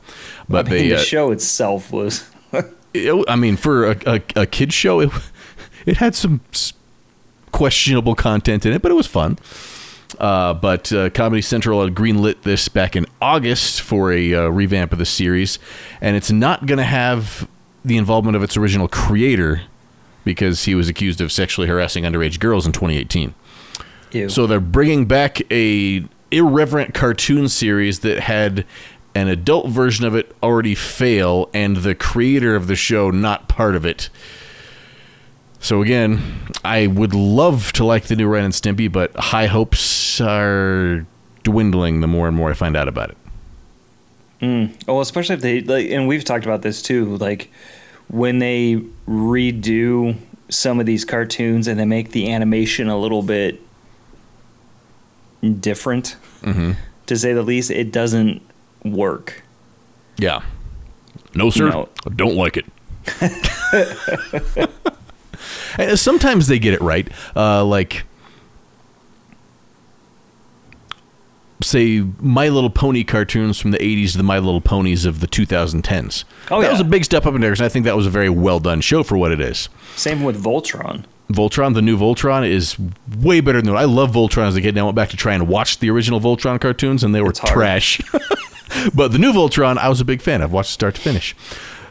But 0.49 0.67
I 0.67 0.71
mean, 0.71 0.79
they, 0.83 0.89
the 0.91 0.97
uh, 0.97 1.01
show 1.01 1.33
itself 1.33 1.93
was. 1.93 2.29
it- 2.95 3.25
I 3.29 3.35
mean, 3.35 3.57
for 3.57 3.91
a, 3.91 3.97
a, 4.07 4.23
a 4.37 4.47
kid 4.47 4.73
show, 4.73 5.01
it 5.01 5.11
it 5.87 5.97
had 5.97 6.15
some 6.15 6.41
questionable 7.51 8.15
content 8.15 8.65
in 8.65 8.73
it, 8.73 8.83
but 8.83 8.93
it 8.93 8.95
was 8.95 9.07
fun. 9.09 9.39
Uh, 10.19 10.55
but 10.55 10.93
uh, 10.93 11.11
Comedy 11.11 11.43
Central 11.43 11.83
had 11.85 11.95
greenlit 11.95 12.43
this 12.43 12.69
back 12.69 12.97
in 12.97 13.07
August 13.21 13.81
for 13.81 14.13
a 14.13 14.35
uh, 14.35 14.49
revamp 14.49 14.93
of 14.93 14.99
the 14.99 15.07
series, 15.07 15.59
and 16.01 16.17
it's 16.17 16.31
not 16.31 16.67
going 16.67 16.79
to 16.79 16.85
have 16.85 17.49
the 17.85 17.97
involvement 17.97 18.37
of 18.37 18.43
its 18.43 18.57
original 18.57 18.89
creator 18.89 19.63
because 20.25 20.65
he 20.65 20.75
was 20.75 20.89
accused 20.89 21.21
of 21.21 21.31
sexually 21.31 21.69
harassing 21.69 22.05
underage 22.05 22.41
girls 22.41 22.67
in 22.67 22.73
2018. 22.73 23.35
Ew. 24.13 24.29
So 24.29 24.47
they're 24.47 24.61
bringing 24.61 25.07
back 25.07 25.41
a 25.53 26.05
irreverent 26.31 26.95
cartoon 26.95 27.49
series 27.49 28.01
that 28.01 28.21
had 28.21 28.65
an 29.15 29.29
adult 29.29 29.69
version 29.69 30.05
of 30.05 30.15
it 30.15 30.35
already 30.43 30.75
fail 30.75 31.49
and 31.55 31.79
the 31.79 31.95
creator 31.95 32.57
of 32.57 32.67
the 32.67 32.77
show 32.77 33.11
not 33.11 33.49
part 33.49 33.77
of 33.77 33.85
it. 33.85 34.09
So 35.65 35.81
again, 35.81 36.21
I 36.63 36.89
would 36.89 37.15
love 37.15 37.73
to 37.73 37.87
like 37.87 38.05
the 38.05 38.17
new 38.17 38.29
Ren 38.29 38.45
and 38.45 38.53
Stimpy, 38.53 38.93
but 38.93 39.17
high 39.17 39.47
hopes 39.47 40.21
are 40.21 41.07
dwindling 41.43 42.03
the 42.03 42.07
more 42.07 42.29
and 42.29 42.37
more 42.37 42.51
I 42.51 42.53
find 42.53 42.77
out 42.77 42.87
about 42.87 43.13
it. 43.13 43.17
Mm. 44.43 44.75
Oh, 44.87 45.01
especially 45.01 45.37
if 45.37 45.41
they 45.41 45.63
like, 45.63 45.89
and 45.89 46.07
we've 46.07 46.23
talked 46.23 46.45
about 46.45 46.61
this 46.61 46.83
too. 46.83 47.17
Like 47.17 47.51
when 48.09 48.41
they 48.41 48.85
redo 49.09 50.19
some 50.51 50.81
of 50.81 50.85
these 50.85 51.07
cartoons 51.07 51.67
and 51.67 51.81
they 51.81 51.87
make 51.87 52.11
the 52.11 52.31
animation 52.31 52.91
a 52.91 52.99
little 52.99 53.23
bit 53.23 53.59
different, 55.61 56.17
mm-hmm. 56.43 56.73
to 57.07 57.17
say 57.17 57.33
the 57.33 57.41
least, 57.41 57.71
it 57.71 57.91
doesn't 57.91 58.43
work. 58.85 59.43
Yeah. 60.19 60.43
No, 61.35 61.49
sir. 61.49 61.71
No. 61.71 61.89
I 62.07 62.11
don't 62.11 62.37
like 62.37 62.59
it. 62.59 62.67
Sometimes 65.97 66.47
they 66.47 66.59
get 66.59 66.75
it 66.75 66.81
right. 66.81 67.09
Uh, 67.35 67.65
like, 67.65 68.05
say, 71.63 72.01
My 72.21 72.49
Little 72.49 72.71
Pony 72.71 73.05
cartoons 73.05 73.59
from 73.59 73.71
the 73.71 73.79
80s 73.79 74.13
to 74.13 74.19
the 74.19 74.25
My 74.25 74.39
Little 74.39 74.61
Ponies 74.61 75.05
of 75.05 75.21
the 75.21 75.27
2010s. 75.27 76.25
Oh, 76.51 76.61
that 76.61 76.67
yeah. 76.67 76.73
was 76.73 76.81
a 76.81 76.85
big 76.85 77.05
step 77.05 77.27
up 77.27 77.35
in 77.35 77.41
there, 77.41 77.55
I 77.59 77.69
think 77.69 77.85
that 77.85 77.97
was 77.97 78.07
a 78.07 78.11
very 78.11 78.31
well 78.31 78.61
done 78.61 78.81
show 78.81 79.03
for 79.03 79.17
what 79.17 79.33
it 79.33 79.41
is. 79.41 79.69
Same 79.97 80.23
with 80.23 80.43
Voltron. 80.43 81.05
Voltron, 81.31 81.75
the 81.75 81.83
new 81.83 81.97
Voltron, 81.97 82.47
is 82.47 82.77
way 83.19 83.41
better 83.41 83.63
than 83.63 83.75
I 83.75 83.85
love 83.85 84.13
Voltron 84.13 84.49
as 84.49 84.57
a 84.57 84.61
kid. 84.61 84.71
And 84.71 84.81
I 84.81 84.83
went 84.83 84.95
back 84.97 85.09
to 85.11 85.17
try 85.17 85.35
and 85.35 85.49
watch 85.49 85.79
the 85.79 85.91
original 85.91 86.21
Voltron 86.21 86.61
cartoons, 86.61 87.03
and 87.03 87.15
they 87.15 87.23
were 87.23 87.33
trash. 87.33 88.01
but 88.95 89.13
the 89.13 89.19
new 89.19 89.33
Voltron, 89.33 89.79
I 89.79 89.89
was 89.89 90.01
a 90.01 90.05
big 90.05 90.21
fan. 90.21 90.43
I've 90.43 90.53
watched 90.53 90.71
start 90.71 90.97
to 90.97 91.01
finish. 91.01 91.35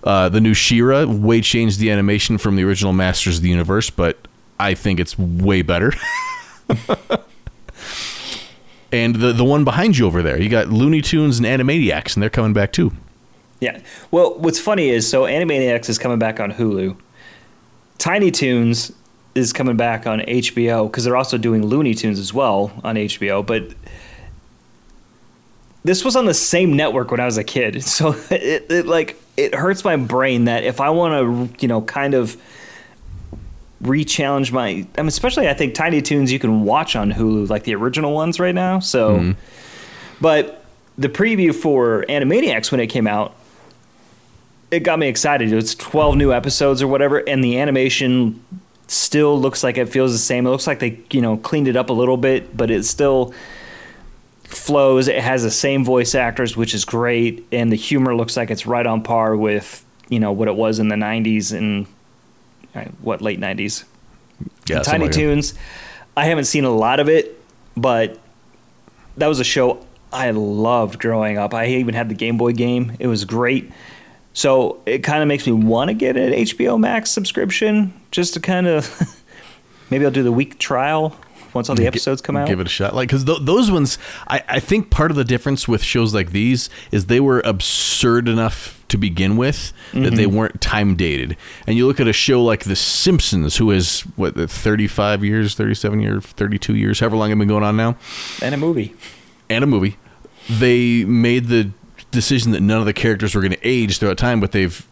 Uh, 0.03 0.29
the 0.29 0.41
new 0.41 0.53
She-Ra 0.53 1.05
way 1.05 1.41
changed 1.41 1.79
the 1.79 1.89
animation 1.89 2.37
from 2.37 2.55
the 2.55 2.63
original 2.63 2.91
Masters 2.93 3.37
of 3.37 3.43
the 3.43 3.49
Universe, 3.49 3.89
but 3.89 4.17
I 4.59 4.73
think 4.73 4.99
it's 4.99 5.17
way 5.17 5.61
better. 5.61 5.93
and 8.91 9.15
the 9.15 9.31
the 9.31 9.45
one 9.45 9.63
behind 9.63 9.97
you 9.97 10.05
over 10.05 10.21
there, 10.21 10.39
you 10.39 10.49
got 10.49 10.67
Looney 10.67 11.01
Tunes 11.01 11.39
and 11.39 11.47
Animaniacs, 11.47 12.15
and 12.15 12.23
they're 12.23 12.29
coming 12.29 12.53
back 12.53 12.73
too. 12.73 12.91
Yeah. 13.59 13.79
Well, 14.11 14.37
what's 14.39 14.59
funny 14.59 14.89
is 14.89 15.09
so 15.09 15.23
Animaniacs 15.23 15.87
is 15.87 15.97
coming 15.97 16.19
back 16.19 16.41
on 16.41 16.51
Hulu. 16.51 16.97
Tiny 17.97 18.29
Toons 18.29 18.91
is 19.35 19.53
coming 19.53 19.77
back 19.77 20.05
on 20.05 20.19
HBO 20.19 20.89
because 20.89 21.05
they're 21.05 21.15
also 21.15 21.37
doing 21.37 21.65
Looney 21.65 21.93
Tunes 21.93 22.19
as 22.19 22.33
well 22.33 22.71
on 22.83 22.95
HBO. 22.95 23.45
But 23.45 23.73
this 25.83 26.03
was 26.03 26.15
on 26.15 26.25
the 26.25 26.33
same 26.33 26.75
network 26.75 27.11
when 27.11 27.19
I 27.19 27.25
was 27.25 27.37
a 27.37 27.43
kid, 27.43 27.83
so 27.85 28.15
it, 28.29 28.71
it 28.71 28.85
like 28.85 29.21
it 29.37 29.55
hurts 29.55 29.83
my 29.83 29.95
brain 29.95 30.45
that 30.45 30.63
if 30.63 30.79
I 30.79 30.89
want 30.89 31.51
to, 31.51 31.61
you 31.61 31.67
know, 31.67 31.81
kind 31.81 32.13
of 32.13 32.37
re-challenge 33.81 34.51
my, 34.51 34.67
I 34.67 35.01
mean, 35.01 35.07
especially 35.07 35.49
I 35.49 35.53
think 35.53 35.73
Tiny 35.73 36.01
Toons 36.01 36.31
you 36.31 36.39
can 36.39 36.63
watch 36.63 36.95
on 36.95 37.11
Hulu 37.11 37.49
like 37.49 37.63
the 37.63 37.75
original 37.75 38.13
ones 38.13 38.39
right 38.39 38.55
now. 38.55 38.79
So, 38.79 39.17
mm-hmm. 39.17 39.31
but 40.21 40.63
the 40.97 41.09
preview 41.09 41.53
for 41.53 42.05
Animaniacs 42.07 42.71
when 42.71 42.79
it 42.79 42.87
came 42.87 43.07
out 43.07 43.35
it 44.73 44.81
got 44.81 44.97
me 44.97 45.07
excited. 45.07 45.53
It's 45.53 45.75
12 45.75 46.15
new 46.15 46.33
episodes 46.33 46.81
or 46.81 46.87
whatever, 46.87 47.19
and 47.19 47.43
the 47.43 47.59
animation 47.59 48.43
still 48.87 49.39
looks 49.39 49.63
like 49.63 49.77
it 49.77 49.87
feels 49.87 50.13
the 50.13 50.17
same. 50.17 50.47
It 50.47 50.49
looks 50.49 50.65
like 50.65 50.79
they, 50.79 50.99
you 51.11 51.21
know, 51.21 51.37
cleaned 51.37 51.67
it 51.67 51.75
up 51.75 51.91
a 51.91 51.93
little 51.93 52.17
bit, 52.17 52.57
but 52.57 52.71
it 52.71 52.83
still 52.83 53.33
flows. 54.53 55.07
It 55.07 55.19
has 55.19 55.43
the 55.43 55.51
same 55.51 55.83
voice 55.83 56.15
actors, 56.15 56.55
which 56.55 56.73
is 56.73 56.85
great, 56.85 57.45
and 57.51 57.71
the 57.71 57.75
humor 57.75 58.15
looks 58.15 58.37
like 58.37 58.51
it's 58.51 58.65
right 58.65 58.85
on 58.85 59.03
par 59.03 59.35
with 59.35 59.85
you 60.09 60.19
know 60.19 60.31
what 60.31 60.47
it 60.47 60.55
was 60.55 60.79
in 60.79 60.87
the 60.87 60.95
'90s 60.95 61.55
and 61.55 61.87
uh, 62.75 62.85
what 63.01 63.21
late 63.21 63.39
'90s. 63.39 63.83
Yeah, 64.67 64.79
Tiny 64.81 65.05
like. 65.05 65.13
Toons. 65.13 65.53
I 66.15 66.25
haven't 66.25 66.45
seen 66.45 66.63
a 66.63 66.69
lot 66.69 66.99
of 66.99 67.09
it, 67.09 67.41
but 67.75 68.19
that 69.17 69.27
was 69.27 69.39
a 69.39 69.43
show 69.43 69.85
I 70.11 70.31
loved 70.31 70.99
growing 70.99 71.37
up. 71.37 71.53
I 71.53 71.67
even 71.67 71.95
had 71.95 72.09
the 72.09 72.15
Game 72.15 72.37
Boy 72.37 72.53
game. 72.53 72.95
It 72.99 73.07
was 73.07 73.25
great. 73.25 73.71
So 74.33 74.81
it 74.85 74.99
kind 74.99 75.21
of 75.21 75.27
makes 75.27 75.45
me 75.45 75.53
want 75.53 75.89
to 75.89 75.93
get 75.93 76.17
an 76.17 76.31
HBO 76.31 76.79
Max 76.79 77.11
subscription 77.11 77.93
just 78.11 78.33
to 78.33 78.39
kind 78.39 78.67
of 78.67 79.23
maybe 79.89 80.05
I'll 80.05 80.11
do 80.11 80.23
the 80.23 80.31
week 80.31 80.57
trial 80.59 81.15
once 81.53 81.69
all 81.69 81.75
the 81.75 81.87
episodes 81.87 82.21
come 82.21 82.35
out. 82.35 82.47
Give 82.47 82.59
it 82.59 82.67
a 82.67 82.69
shot. 82.69 82.95
Like, 82.95 83.09
because 83.09 83.25
th- 83.25 83.39
those 83.41 83.71
ones, 83.71 83.97
I, 84.27 84.43
I 84.47 84.59
think 84.59 84.89
part 84.89 85.11
of 85.11 85.17
the 85.17 85.23
difference 85.23 85.67
with 85.67 85.83
shows 85.83 86.13
like 86.13 86.31
these 86.31 86.69
is 86.91 87.05
they 87.05 87.19
were 87.19 87.41
absurd 87.45 88.27
enough 88.27 88.83
to 88.89 88.97
begin 88.97 89.37
with 89.37 89.73
that 89.93 90.11
they 90.15 90.25
mm-hmm. 90.25 90.35
weren't 90.35 90.61
time 90.61 90.95
dated. 90.95 91.35
And 91.65 91.75
you 91.75 91.87
look 91.87 91.99
at 91.99 92.07
a 92.07 92.13
show 92.13 92.43
like 92.43 92.65
The 92.65 92.75
Simpsons, 92.75 93.57
who 93.57 93.71
has, 93.71 94.01
what, 94.15 94.35
35 94.35 95.23
years, 95.23 95.55
37 95.55 95.99
years, 95.99 96.23
32 96.23 96.75
years, 96.75 96.99
however 96.99 97.15
long 97.15 97.31
it's 97.31 97.39
been 97.39 97.47
going 97.47 97.63
on 97.63 97.75
now, 97.75 97.97
and 98.41 98.53
a 98.53 98.57
movie. 98.57 98.95
and 99.49 99.63
a 99.63 99.67
movie. 99.67 99.97
They 100.47 101.05
made 101.05 101.47
the 101.47 101.71
decision 102.11 102.51
that 102.51 102.61
none 102.61 102.79
of 102.79 102.85
the 102.85 102.93
characters 102.93 103.33
were 103.33 103.41
going 103.41 103.53
to 103.53 103.67
age 103.67 103.97
throughout 103.97 104.17
time, 104.17 104.39
but 104.39 104.51
they've 104.51 104.85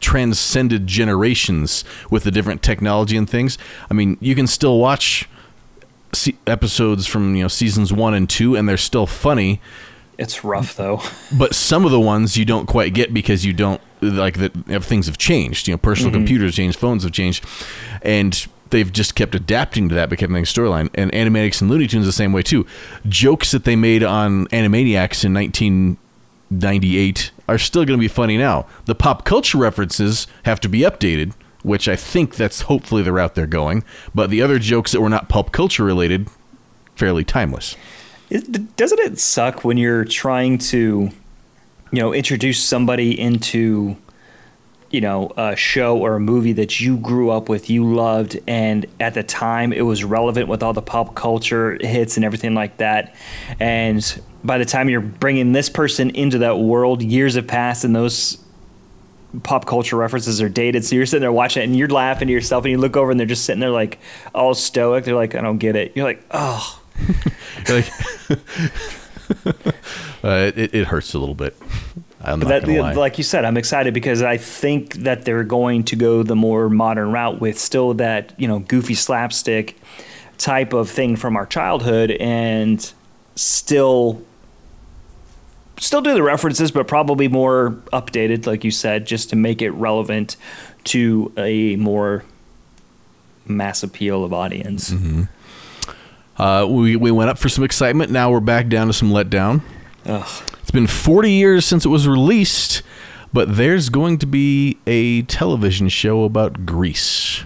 transcended 0.00 0.86
generations 0.86 1.84
with 2.10 2.24
the 2.24 2.30
different 2.30 2.62
technology 2.62 3.16
and 3.16 3.28
things. 3.28 3.58
I 3.90 3.94
mean, 3.94 4.16
you 4.20 4.34
can 4.34 4.46
still 4.46 4.78
watch 4.78 5.28
se- 6.16 6.38
episodes 6.46 7.06
from 7.06 7.34
you 7.34 7.42
know 7.42 7.48
seasons 7.48 7.92
one 7.92 8.14
and 8.14 8.28
two, 8.28 8.56
and 8.56 8.68
they're 8.68 8.76
still 8.76 9.06
funny. 9.06 9.60
It's 10.18 10.44
rough 10.44 10.76
though. 10.76 11.02
But 11.36 11.54
some 11.54 11.84
of 11.84 11.90
the 11.90 12.00
ones 12.00 12.36
you 12.36 12.44
don't 12.44 12.66
quite 12.66 12.94
get 12.94 13.12
because 13.12 13.44
you 13.44 13.52
don't 13.52 13.80
like 14.00 14.38
that 14.38 14.52
things 14.84 15.06
have 15.06 15.18
changed. 15.18 15.68
You 15.68 15.74
know, 15.74 15.78
personal 15.78 16.10
mm-hmm. 16.10 16.20
computers 16.20 16.56
changed, 16.56 16.78
phones 16.78 17.02
have 17.02 17.12
changed, 17.12 17.44
and 18.02 18.46
they've 18.70 18.92
just 18.92 19.14
kept 19.14 19.34
adapting 19.34 19.88
to 19.88 19.94
that, 19.94 20.08
becoming 20.08 20.42
a 20.42 20.46
storyline. 20.46 20.90
And 20.94 21.12
Animaniacs 21.12 21.60
and 21.60 21.70
Looney 21.70 21.86
Tunes 21.86 22.06
the 22.06 22.12
same 22.12 22.32
way 22.32 22.42
too. 22.42 22.66
Jokes 23.08 23.50
that 23.52 23.64
they 23.64 23.76
made 23.76 24.02
on 24.02 24.46
Animaniacs 24.48 25.24
in 25.24 25.34
1998 25.34 27.30
are 27.48 27.58
still 27.58 27.84
going 27.84 27.98
to 27.98 28.02
be 28.02 28.08
funny 28.08 28.36
now. 28.36 28.66
The 28.86 28.94
pop 28.94 29.24
culture 29.24 29.58
references 29.58 30.26
have 30.44 30.60
to 30.60 30.68
be 30.68 30.80
updated. 30.80 31.32
Which 31.66 31.88
I 31.88 31.96
think 31.96 32.36
that's 32.36 32.60
hopefully 32.60 33.02
the 33.02 33.12
route 33.12 33.34
they're 33.34 33.48
going, 33.48 33.82
but 34.14 34.30
the 34.30 34.40
other 34.40 34.60
jokes 34.60 34.92
that 34.92 35.00
were 35.00 35.08
not 35.08 35.28
pop 35.28 35.50
culture 35.50 35.82
related, 35.82 36.28
fairly 36.94 37.24
timeless. 37.24 37.74
It, 38.30 38.76
doesn't 38.76 39.00
it 39.00 39.18
suck 39.18 39.64
when 39.64 39.76
you're 39.76 40.04
trying 40.04 40.58
to, 40.58 41.10
you 41.90 42.00
know, 42.00 42.14
introduce 42.14 42.62
somebody 42.62 43.18
into, 43.18 43.96
you 44.90 45.00
know, 45.00 45.32
a 45.36 45.56
show 45.56 45.98
or 45.98 46.14
a 46.14 46.20
movie 46.20 46.52
that 46.52 46.78
you 46.78 46.98
grew 46.98 47.30
up 47.30 47.48
with, 47.48 47.68
you 47.68 47.84
loved, 47.84 48.38
and 48.46 48.86
at 49.00 49.14
the 49.14 49.24
time 49.24 49.72
it 49.72 49.82
was 49.82 50.04
relevant 50.04 50.46
with 50.46 50.62
all 50.62 50.72
the 50.72 50.82
pop 50.82 51.16
culture 51.16 51.78
hits 51.80 52.14
and 52.14 52.24
everything 52.24 52.54
like 52.54 52.76
that, 52.76 53.12
and 53.58 54.22
by 54.44 54.56
the 54.56 54.64
time 54.64 54.88
you're 54.88 55.00
bringing 55.00 55.50
this 55.50 55.68
person 55.68 56.10
into 56.10 56.38
that 56.38 56.60
world, 56.60 57.02
years 57.02 57.34
have 57.34 57.48
passed 57.48 57.82
and 57.82 57.96
those 57.96 58.38
pop 59.42 59.66
culture 59.66 59.96
references 59.96 60.40
are 60.40 60.48
dated. 60.48 60.84
So 60.84 60.96
you're 60.96 61.06
sitting 61.06 61.22
there 61.22 61.32
watching 61.32 61.62
it 61.62 61.66
and 61.66 61.76
you're 61.76 61.88
laughing 61.88 62.28
to 62.28 62.32
yourself 62.32 62.64
and 62.64 62.72
you 62.72 62.78
look 62.78 62.96
over 62.96 63.10
and 63.10 63.18
they're 63.18 63.26
just 63.26 63.44
sitting 63.44 63.60
there 63.60 63.70
like 63.70 63.98
all 64.34 64.54
stoic. 64.54 65.04
They're 65.04 65.14
like, 65.14 65.34
I 65.34 65.40
don't 65.40 65.58
get 65.58 65.76
it. 65.76 65.92
You're 65.94 66.04
like, 66.04 66.22
oh, 66.30 66.80
like 67.68 67.90
uh, 70.24 70.52
it, 70.54 70.74
it 70.74 70.86
hurts 70.86 71.14
a 71.14 71.18
little 71.18 71.34
bit. 71.34 71.56
I'm 72.20 72.40
But 72.40 72.66
that, 72.66 72.96
like 72.96 73.18
you 73.18 73.24
said, 73.24 73.44
I'm 73.44 73.56
excited 73.56 73.94
because 73.94 74.22
I 74.22 74.36
think 74.36 74.94
that 74.94 75.24
they're 75.24 75.44
going 75.44 75.84
to 75.84 75.96
go 75.96 76.22
the 76.22 76.34
more 76.34 76.68
modern 76.68 77.12
route 77.12 77.40
with 77.40 77.58
still 77.58 77.94
that 77.94 78.32
you 78.36 78.48
know 78.48 78.58
goofy 78.60 78.94
slapstick 78.94 79.76
type 80.36 80.72
of 80.72 80.90
thing 80.90 81.16
from 81.16 81.36
our 81.36 81.46
childhood, 81.46 82.10
and 82.12 82.92
still 83.36 84.22
still 85.78 86.00
do 86.00 86.14
the 86.14 86.22
references, 86.22 86.70
but 86.70 86.86
probably 86.86 87.28
more 87.28 87.70
updated, 87.92 88.46
like 88.46 88.64
you 88.64 88.70
said, 88.70 89.06
just 89.06 89.30
to 89.30 89.36
make 89.36 89.62
it 89.62 89.70
relevant 89.70 90.36
to 90.84 91.32
a 91.36 91.76
more 91.76 92.24
mass 93.46 93.82
appeal 93.82 94.24
of 94.24 94.32
audience. 94.32 94.92
uh, 96.38 96.66
we 96.68 96.96
we 96.96 97.10
went 97.10 97.30
up 97.30 97.38
for 97.38 97.48
some 97.48 97.64
excitement. 97.64 98.10
Now 98.10 98.30
we're 98.30 98.40
back 98.40 98.68
down 98.68 98.86
to 98.88 98.92
some 98.92 99.10
letdown. 99.10 99.62
Ugh. 100.04 100.42
It's 100.60 100.70
been 100.70 100.86
40 100.86 101.30
years 101.30 101.64
since 101.64 101.84
it 101.84 101.88
was 101.88 102.08
released, 102.08 102.82
but 103.32 103.56
there's 103.56 103.88
going 103.88 104.18
to 104.18 104.26
be 104.26 104.78
a 104.86 105.22
television 105.22 105.88
show 105.88 106.24
about 106.24 106.66
Grease. 106.66 107.44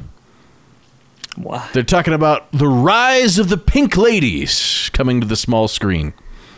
Wow. 1.37 1.69
They're 1.73 1.83
talking 1.83 2.12
about 2.14 2.51
the 2.53 2.66
rise 2.66 3.38
of 3.38 3.49
the 3.49 3.57
Pink 3.57 3.97
Ladies 3.97 4.90
coming 4.93 5.21
to 5.21 5.27
the 5.27 5.37
small 5.37 5.69
screen. 5.69 6.12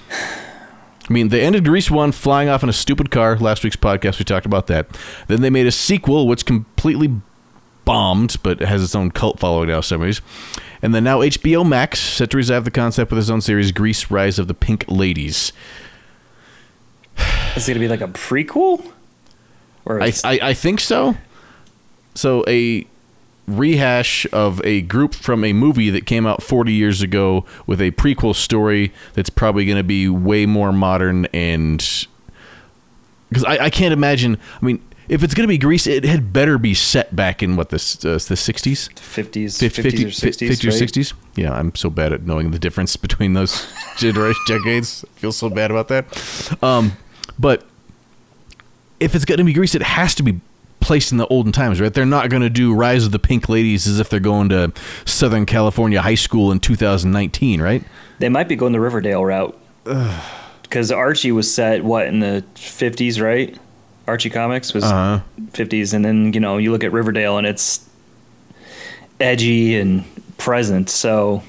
I 1.08 1.12
mean, 1.12 1.28
they 1.28 1.40
ended 1.42 1.64
Grease 1.64 1.90
1 1.90 2.12
flying 2.12 2.48
off 2.48 2.62
in 2.62 2.68
a 2.68 2.72
stupid 2.72 3.10
car. 3.10 3.36
Last 3.36 3.64
week's 3.64 3.76
podcast, 3.76 4.18
we 4.18 4.24
talked 4.24 4.46
about 4.46 4.68
that. 4.68 4.86
Then 5.26 5.42
they 5.42 5.50
made 5.50 5.66
a 5.66 5.72
sequel, 5.72 6.28
which 6.28 6.46
completely 6.46 7.20
bombed, 7.84 8.36
but 8.42 8.60
has 8.60 8.82
its 8.82 8.94
own 8.94 9.10
cult 9.10 9.40
following 9.40 9.68
now, 9.68 9.80
some 9.80 10.00
ways. 10.00 10.20
And 10.80 10.94
then 10.94 11.04
now 11.04 11.20
HBO 11.20 11.66
Max, 11.66 11.98
set 11.98 12.30
to 12.30 12.36
revive 12.36 12.64
the 12.64 12.70
concept 12.70 13.10
with 13.10 13.18
its 13.18 13.30
own 13.30 13.40
series, 13.40 13.72
Grease 13.72 14.10
Rise 14.10 14.38
of 14.38 14.48
the 14.48 14.54
Pink 14.54 14.84
Ladies. 14.88 15.52
Is 17.56 17.68
it 17.68 17.72
gonna 17.72 17.80
be 17.80 17.88
like 17.88 18.00
a 18.00 18.08
prequel? 18.08 18.92
Or 19.84 20.00
I, 20.00 20.12
I, 20.24 20.38
I 20.42 20.54
think 20.54 20.80
so. 20.80 21.16
So 22.14 22.44
a 22.46 22.86
rehash 23.58 24.26
of 24.32 24.64
a 24.64 24.82
group 24.82 25.14
from 25.14 25.44
a 25.44 25.52
movie 25.52 25.90
that 25.90 26.06
came 26.06 26.26
out 26.26 26.42
40 26.42 26.72
years 26.72 27.02
ago 27.02 27.44
with 27.66 27.80
a 27.80 27.90
prequel 27.92 28.34
story 28.34 28.92
that's 29.14 29.30
probably 29.30 29.64
going 29.64 29.78
to 29.78 29.84
be 29.84 30.08
way 30.08 30.46
more 30.46 30.72
modern 30.72 31.26
and 31.26 32.06
because 33.28 33.44
I, 33.44 33.64
I 33.64 33.70
can't 33.70 33.92
imagine 33.92 34.38
i 34.60 34.64
mean 34.64 34.82
if 35.08 35.22
it's 35.22 35.34
going 35.34 35.42
to 35.42 35.48
be 35.48 35.58
Grease, 35.58 35.86
it 35.86 36.04
had 36.04 36.32
better 36.32 36.58
be 36.58 36.74
set 36.74 37.14
back 37.14 37.42
in 37.42 37.56
what 37.56 37.70
the 37.70 37.76
uh, 37.76 38.12
the 38.12 38.36
60s 38.36 38.88
50s, 38.94 39.58
50, 39.58 39.82
50s 39.82 40.04
or 40.04 40.08
60s, 40.08 40.48
50 40.48 40.68
or 40.68 40.70
right? 40.70 40.80
60s 40.80 41.12
yeah 41.34 41.52
i'm 41.52 41.74
so 41.74 41.90
bad 41.90 42.12
at 42.12 42.22
knowing 42.22 42.52
the 42.52 42.58
difference 42.58 42.96
between 43.06 43.34
those 43.34 43.66
generation 43.96 44.40
decades. 44.46 45.04
I 45.04 45.18
feel 45.18 45.32
so 45.32 45.50
bad 45.50 45.70
about 45.70 45.88
that. 45.88 46.62
Um, 46.62 46.92
but 47.38 47.64
if 49.00 49.14
it's 49.14 49.24
going 49.24 49.38
to 49.38 49.44
be 49.44 49.52
Grease, 49.52 49.74
it 49.74 49.82
has 49.82 50.14
to 50.16 50.22
be 50.22 50.40
placed 50.82 51.12
in 51.12 51.18
the 51.18 51.26
olden 51.28 51.52
times 51.52 51.80
right 51.80 51.94
they're 51.94 52.04
not 52.04 52.28
going 52.28 52.42
to 52.42 52.50
do 52.50 52.74
rise 52.74 53.06
of 53.06 53.12
the 53.12 53.18
pink 53.18 53.48
ladies 53.48 53.86
as 53.86 53.98
if 54.00 54.08
they're 54.10 54.20
going 54.20 54.48
to 54.48 54.70
southern 55.06 55.46
california 55.46 56.00
high 56.02 56.14
school 56.16 56.52
in 56.52 56.58
2019 56.60 57.60
right 57.62 57.82
They 58.18 58.28
might 58.28 58.48
be 58.48 58.56
going 58.56 58.72
the 58.72 58.80
Riverdale 58.80 59.24
route. 59.24 59.56
Because 60.62 60.90
Archie 60.90 61.32
was 61.32 61.52
set, 61.54 61.84
what, 61.84 62.06
in 62.06 62.20
the 62.20 62.42
50s, 62.54 63.20
right? 63.22 63.58
Archie 64.08 64.30
Comics 64.30 64.72
was 64.72 64.84
Uh-huh. 64.84 65.20
50s. 65.52 65.92
And 65.92 66.02
then, 66.02 66.32
you 66.32 66.40
know, 66.40 66.56
you 66.56 66.72
look 66.72 66.82
at 66.82 66.92
Riverdale 66.92 67.36
and 67.36 67.46
it's 67.46 67.86
edgy 69.20 69.78
and 69.78 70.04
present. 70.38 70.88
So, 70.88 71.42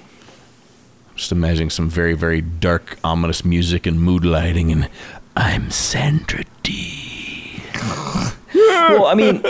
I'm 1.11 1.15
just 1.15 1.31
imagining 1.31 1.69
some 1.69 1.89
very 1.89 2.15
very 2.15 2.41
dark 2.41 2.97
ominous 3.03 3.45
music 3.45 3.85
and 3.85 4.01
mood 4.01 4.25
lighting 4.25 4.71
and 4.73 4.89
i'm 5.37 5.69
Sandra 5.71 6.43
Dee 6.63 7.61
well, 8.53 9.05
I 9.05 9.15
mean, 9.15 9.43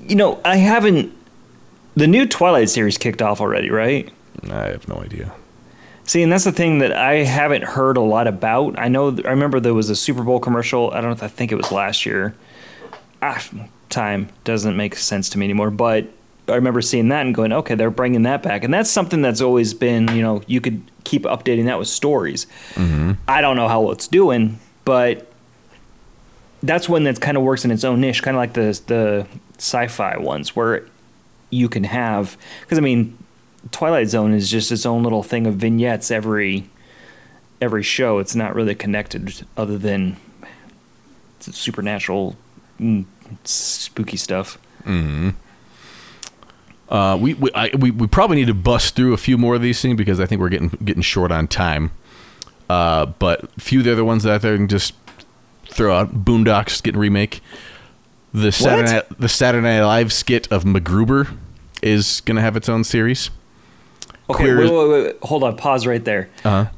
you 0.08 0.16
know, 0.16 0.40
I 0.44 0.56
haven't. 0.56 1.16
The 1.94 2.06
new 2.06 2.26
Twilight 2.26 2.70
series 2.70 2.96
kicked 2.96 3.20
off 3.20 3.40
already, 3.40 3.70
right? 3.70 4.10
i 4.50 4.64
have 4.68 4.88
no 4.88 4.96
idea 4.96 5.30
See, 6.04 6.22
and 6.22 6.32
that's 6.32 6.44
the 6.44 6.52
thing 6.52 6.80
that 6.80 6.92
I 6.92 7.24
haven't 7.24 7.62
heard 7.62 7.96
a 7.96 8.00
lot 8.00 8.26
about. 8.26 8.78
I 8.78 8.88
know, 8.88 9.16
I 9.24 9.30
remember 9.30 9.60
there 9.60 9.74
was 9.74 9.88
a 9.88 9.96
Super 9.96 10.22
Bowl 10.22 10.40
commercial. 10.40 10.90
I 10.90 10.94
don't 10.96 11.04
know 11.04 11.12
if 11.12 11.22
I 11.22 11.28
think 11.28 11.52
it 11.52 11.54
was 11.54 11.70
last 11.70 12.04
year. 12.04 12.34
Ah, 13.22 13.42
time 13.88 14.28
doesn't 14.44 14.76
make 14.76 14.96
sense 14.96 15.28
to 15.30 15.38
me 15.38 15.46
anymore. 15.46 15.70
But 15.70 16.08
I 16.48 16.56
remember 16.56 16.82
seeing 16.82 17.08
that 17.08 17.24
and 17.24 17.34
going, 17.34 17.52
okay, 17.52 17.76
they're 17.76 17.90
bringing 17.90 18.22
that 18.24 18.42
back, 18.42 18.64
and 18.64 18.74
that's 18.74 18.90
something 18.90 19.22
that's 19.22 19.40
always 19.40 19.74
been, 19.74 20.08
you 20.08 20.22
know, 20.22 20.42
you 20.46 20.60
could 20.60 20.82
keep 21.04 21.22
updating 21.22 21.66
that 21.66 21.78
with 21.78 21.88
stories. 21.88 22.46
I 23.28 23.40
don't 23.40 23.56
know 23.56 23.68
how 23.68 23.90
it's 23.90 24.08
doing, 24.08 24.58
but 24.84 25.31
that's 26.62 26.88
one 26.88 27.04
that 27.04 27.20
kind 27.20 27.36
of 27.36 27.42
works 27.42 27.64
in 27.64 27.70
its 27.70 27.84
own 27.84 28.00
niche, 28.00 28.22
kind 28.22 28.36
of 28.36 28.38
like 28.38 28.54
the 28.54 28.80
the 28.86 29.26
sci-fi 29.58 30.16
ones 30.18 30.56
where 30.56 30.86
you 31.50 31.68
can 31.68 31.84
have 31.84 32.36
because 32.62 32.78
I 32.78 32.80
mean, 32.80 33.16
Twilight 33.70 34.08
Zone 34.08 34.32
is 34.32 34.50
just 34.50 34.72
its 34.72 34.86
own 34.86 35.02
little 35.02 35.22
thing 35.22 35.46
of 35.46 35.56
vignettes 35.56 36.10
every 36.10 36.68
every 37.60 37.82
show. 37.82 38.18
It's 38.18 38.34
not 38.34 38.54
really 38.54 38.74
connected 38.74 39.46
other 39.56 39.78
than 39.78 40.16
supernatural, 41.40 42.36
mm, 42.80 43.04
spooky 43.44 44.16
stuff. 44.16 44.58
Uh, 46.88 47.16
we 47.16 47.34
we, 47.34 47.50
I, 47.54 47.70
we 47.78 47.90
we 47.90 48.06
probably 48.06 48.36
need 48.36 48.48
to 48.48 48.54
bust 48.54 48.94
through 48.94 49.14
a 49.14 49.16
few 49.16 49.38
more 49.38 49.54
of 49.54 49.62
these 49.62 49.80
things 49.80 49.96
because 49.96 50.20
I 50.20 50.26
think 50.26 50.40
we're 50.40 50.50
getting 50.50 50.68
getting 50.84 51.02
short 51.02 51.32
on 51.32 51.48
time. 51.48 51.90
Uh, 52.68 53.06
but 53.06 53.44
a 53.56 53.60
few 53.60 53.80
of 53.80 53.84
the 53.84 53.92
other 53.92 54.04
ones 54.04 54.22
that 54.22 54.34
I 54.34 54.38
can 54.38 54.68
just 54.68 54.94
throw 55.72 55.94
out. 55.94 56.24
Boondocks 56.24 56.82
getting 56.82 57.00
remake. 57.00 57.40
The 58.34 58.50
Saturday 58.52 58.92
Night, 58.92 59.04
the 59.18 59.28
Saturday 59.28 59.62
Night 59.66 59.82
Live 59.82 60.12
skit 60.12 60.50
of 60.50 60.64
MacGruber 60.64 61.36
is 61.82 62.20
going 62.22 62.36
to 62.36 62.42
have 62.42 62.56
its 62.56 62.68
own 62.68 62.82
series. 62.84 63.30
Okay, 64.30 64.44
Queer- 64.44 64.58
wait, 64.60 64.70
wait, 64.72 64.88
wait, 64.88 65.04
wait. 65.04 65.16
hold 65.22 65.42
on. 65.44 65.56
Pause 65.56 65.86
right 65.86 66.04
there. 66.04 66.30
Uh 66.44 66.64
huh. 66.64 66.70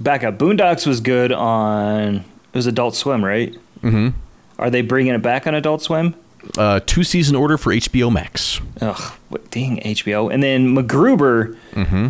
Back 0.00 0.24
up. 0.24 0.38
Boondocks 0.38 0.86
was 0.86 1.00
good 1.00 1.32
on. 1.32 2.16
It 2.16 2.24
was 2.54 2.66
Adult 2.66 2.94
Swim, 2.96 3.24
right? 3.24 3.54
Mm-hmm. 3.82 4.08
Are 4.58 4.68
they 4.68 4.82
bringing 4.82 5.14
it 5.14 5.22
back 5.22 5.46
on 5.46 5.54
Adult 5.54 5.80
Swim? 5.82 6.14
Uh, 6.58 6.80
two 6.84 7.04
season 7.04 7.36
order 7.36 7.56
for 7.56 7.72
HBO 7.72 8.12
Max. 8.12 8.60
Ugh, 8.80 9.12
what, 9.28 9.48
dang 9.50 9.78
HBO. 9.78 10.32
And 10.32 10.42
then 10.42 10.74
MacGruber, 10.74 11.56
Mm-hmm. 11.72 12.08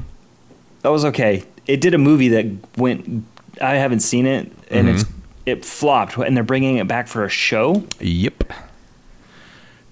that 0.81 0.88
was 0.88 1.05
okay. 1.05 1.45
It 1.66 1.81
did 1.81 1.95
a 1.95 1.99
movie 1.99 2.29
that 2.29 2.47
went. 2.79 3.25
I 3.61 3.75
haven't 3.75 4.01
seen 4.01 4.27
it, 4.27 4.51
and 4.71 4.88
it's 4.88 5.05
it 5.46 5.64
flopped, 5.64 6.16
and 6.16 6.37
they're 6.37 6.44
bringing 6.44 6.76
it 6.76 6.87
back 6.87 7.09
for 7.09 7.24
a 7.24 7.28
show. 7.28 7.85
Yep. 8.00 8.52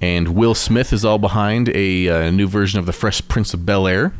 And 0.00 0.28
Will 0.34 0.54
Smith 0.54 0.92
is 0.92 1.04
all 1.04 1.18
behind 1.18 1.68
a 1.70 2.08
uh, 2.08 2.30
new 2.30 2.46
version 2.46 2.78
of 2.78 2.86
the 2.86 2.92
Fresh 2.92 3.26
Prince 3.28 3.52
of 3.52 3.66
Bel 3.66 3.86
Air. 3.86 4.12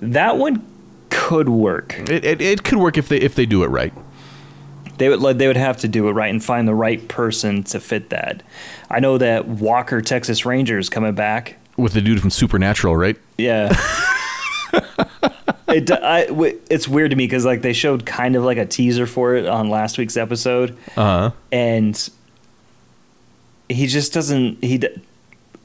That 0.00 0.38
one 0.38 0.64
could 1.10 1.48
work. 1.48 1.98
It, 2.08 2.24
it, 2.24 2.40
it 2.40 2.64
could 2.64 2.78
work 2.78 2.96
if 2.96 3.08
they 3.08 3.18
if 3.18 3.34
they 3.34 3.46
do 3.46 3.64
it 3.64 3.68
right. 3.68 3.92
They 4.98 5.08
would 5.08 5.20
like 5.20 5.36
they 5.38 5.46
would 5.46 5.56
have 5.56 5.76
to 5.78 5.88
do 5.88 6.08
it 6.08 6.12
right 6.12 6.30
and 6.30 6.42
find 6.42 6.66
the 6.66 6.74
right 6.74 7.06
person 7.08 7.62
to 7.64 7.80
fit 7.80 8.10
that. 8.10 8.42
I 8.90 9.00
know 9.00 9.18
that 9.18 9.46
Walker 9.46 10.00
Texas 10.00 10.46
Rangers 10.46 10.88
coming 10.88 11.14
back. 11.14 11.56
With 11.76 11.92
the 11.92 12.00
dude 12.00 12.20
from 12.20 12.30
Supernatural, 12.30 12.96
right? 12.96 13.16
Yeah. 13.36 13.76
it 15.68 15.90
I, 15.90 16.26
it's 16.70 16.86
weird 16.88 17.10
to 17.10 17.16
me 17.16 17.24
because 17.24 17.44
like 17.44 17.62
they 17.62 17.72
showed 17.72 18.06
kind 18.06 18.36
of 18.36 18.44
like 18.44 18.58
a 18.58 18.66
teaser 18.66 19.06
for 19.06 19.34
it 19.34 19.46
on 19.46 19.68
last 19.68 19.98
week's 19.98 20.16
episode, 20.16 20.76
Uh 20.96 21.30
huh. 21.30 21.30
and 21.52 22.08
he 23.68 23.86
just 23.86 24.12
doesn't 24.12 24.62
he 24.62 24.80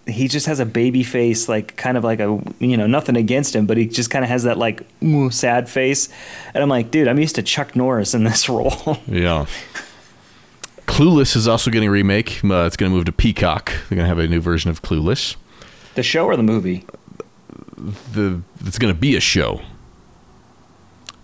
he 0.08 0.28
just 0.28 0.48
has 0.48 0.60
a 0.60 0.66
baby 0.66 1.04
face 1.04 1.48
like 1.48 1.76
kind 1.78 1.96
of 1.98 2.04
like 2.04 2.20
a 2.20 2.42
you 2.60 2.76
know 2.76 2.88
nothing 2.88 3.16
against 3.16 3.56
him 3.56 3.68
but 3.68 3.78
he 3.78 3.86
just 3.86 4.10
kind 4.10 4.26
of 4.26 4.30
has 4.30 4.42
that 4.44 4.58
like 4.58 4.82
sad 5.30 5.70
face 5.70 6.10
and 6.56 6.64
i'm 6.64 6.68
like 6.70 6.90
dude 6.90 7.08
i'm 7.08 7.20
used 7.20 7.36
to 7.36 7.44
chuck 7.44 7.76
norris 7.76 8.16
in 8.16 8.24
this 8.24 8.50
role 8.50 8.98
Yeah. 9.08 9.46
Clueless 10.88 11.36
is 11.36 11.48
also 11.48 11.72
getting 11.72 11.88
a 11.88 11.92
remake. 11.92 12.44
Uh, 12.44 12.66
it's 12.66 12.76
going 12.76 12.92
to 12.92 12.96
move 12.96 13.06
to 13.06 13.14
Peacock. 13.14 13.68
They're 13.88 13.96
going 13.96 14.00
to 14.04 14.08
have 14.08 14.20
a 14.20 14.28
new 14.28 14.42
version 14.42 14.70
of 14.70 14.82
Clueless. 14.82 15.36
the 15.96 16.04
show 16.04 16.26
or 16.26 16.36
the 16.36 16.44
movie 16.44 16.86
The 17.78 18.42
it's 18.66 18.78
going 18.78 18.94
to 18.94 19.00
be 19.00 19.16
a 19.16 19.22
show, 19.22 19.62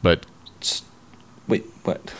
but 0.02 0.26
wait 1.48 1.66
what 1.84 2.14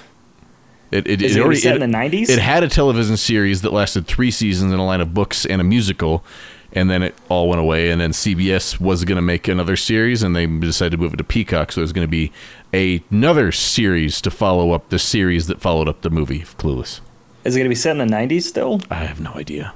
it 0.92 1.06
it, 1.08 1.22
Is 1.22 1.36
it 1.36 1.40
it 1.40 1.44
already 1.44 1.60
set 1.60 1.76
it, 1.76 1.82
in 1.82 1.92
the 1.92 1.98
90s? 1.98 2.30
It 2.30 2.40
had 2.40 2.64
a 2.64 2.70
television 2.70 3.18
series 3.18 3.62
that 3.62 3.74
lasted 3.74 4.08
three 4.08 4.32
seasons 4.32 4.72
and 4.72 4.80
a 4.80 4.84
line 4.84 5.02
of 5.02 5.14
books 5.14 5.46
and 5.46 5.60
a 5.60 5.64
musical, 5.64 6.24
and 6.72 6.90
then 6.90 7.04
it 7.04 7.14
all 7.28 7.50
went 7.50 7.60
away. 7.60 7.90
And 7.90 8.00
then 8.00 8.12
CBS 8.12 8.80
was 8.80 9.04
going 9.04 9.18
to 9.18 9.22
make 9.22 9.50
another 9.50 9.76
series, 9.76 10.24
and 10.24 10.34
they 10.34 10.46
decided 10.46 10.92
to 10.92 10.98
move 10.98 11.14
it 11.14 11.18
to 11.18 11.26
Peacock. 11.26 11.74
So 11.74 11.82
there's 11.82 11.92
going 11.92 12.08
to 12.08 12.12
be 12.12 12.32
a, 12.74 13.04
another 13.12 13.52
series 13.52 14.22
to 14.22 14.32
follow 14.32 14.72
up 14.72 14.88
the 14.88 14.98
series 15.00 15.48
that 15.48 15.60
followed 15.60 15.90
up 15.90 16.02
the 16.04 16.10
movie 16.10 16.40
Clueless. 16.40 17.02
is 17.44 17.56
it 17.56 17.60
going 17.60 17.66
to 17.66 17.70
be 17.70 17.76
set 17.76 17.98
in 17.98 18.08
the 18.08 18.16
90s 18.16 18.44
still 18.44 18.80
I 18.90 18.96
have 19.04 19.20
no 19.20 19.34
idea. 19.34 19.74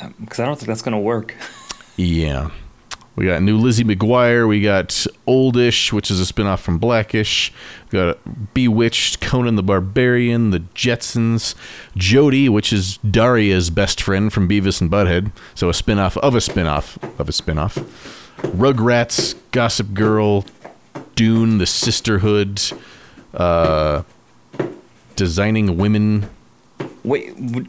Um, 0.00 0.14
because 0.20 0.40
i 0.40 0.44
don't 0.46 0.56
think 0.56 0.68
that's 0.68 0.80
going 0.82 0.92
to 0.92 0.98
work 0.98 1.34
Yeah. 1.96 2.50
We 3.14 3.26
got 3.26 3.42
new 3.42 3.58
Lizzie 3.58 3.84
McGuire. 3.84 4.48
We 4.48 4.62
got 4.62 4.88
Oldish, 5.26 5.92
which 5.92 6.10
is 6.10 6.18
a 6.18 6.32
spinoff 6.32 6.60
from 6.60 6.78
Blackish. 6.78 7.52
We 7.90 7.98
got 7.98 8.54
Bewitched, 8.54 9.20
Conan 9.20 9.56
the 9.56 9.62
Barbarian, 9.62 10.48
The 10.50 10.60
Jetsons, 10.74 11.54
Jodie, 11.94 12.48
which 12.48 12.72
is 12.72 12.96
Daria's 12.98 13.68
best 13.68 14.00
friend 14.00 14.32
from 14.32 14.48
Beavis 14.48 14.80
and 14.80 14.90
Butthead. 14.90 15.30
So 15.54 15.68
a 15.68 15.72
spinoff 15.72 16.16
of 16.18 16.34
a 16.34 16.38
spinoff 16.38 16.96
of 17.20 17.28
a 17.28 17.32
spinoff. 17.32 17.84
Rugrats, 18.38 19.34
Gossip 19.50 19.92
Girl, 19.92 20.46
Dune, 21.14 21.58
The 21.58 21.66
Sisterhood, 21.66 22.62
uh, 23.34 24.04
Designing 25.16 25.76
Women. 25.76 26.30
wait 27.04 27.36
w- 27.36 27.66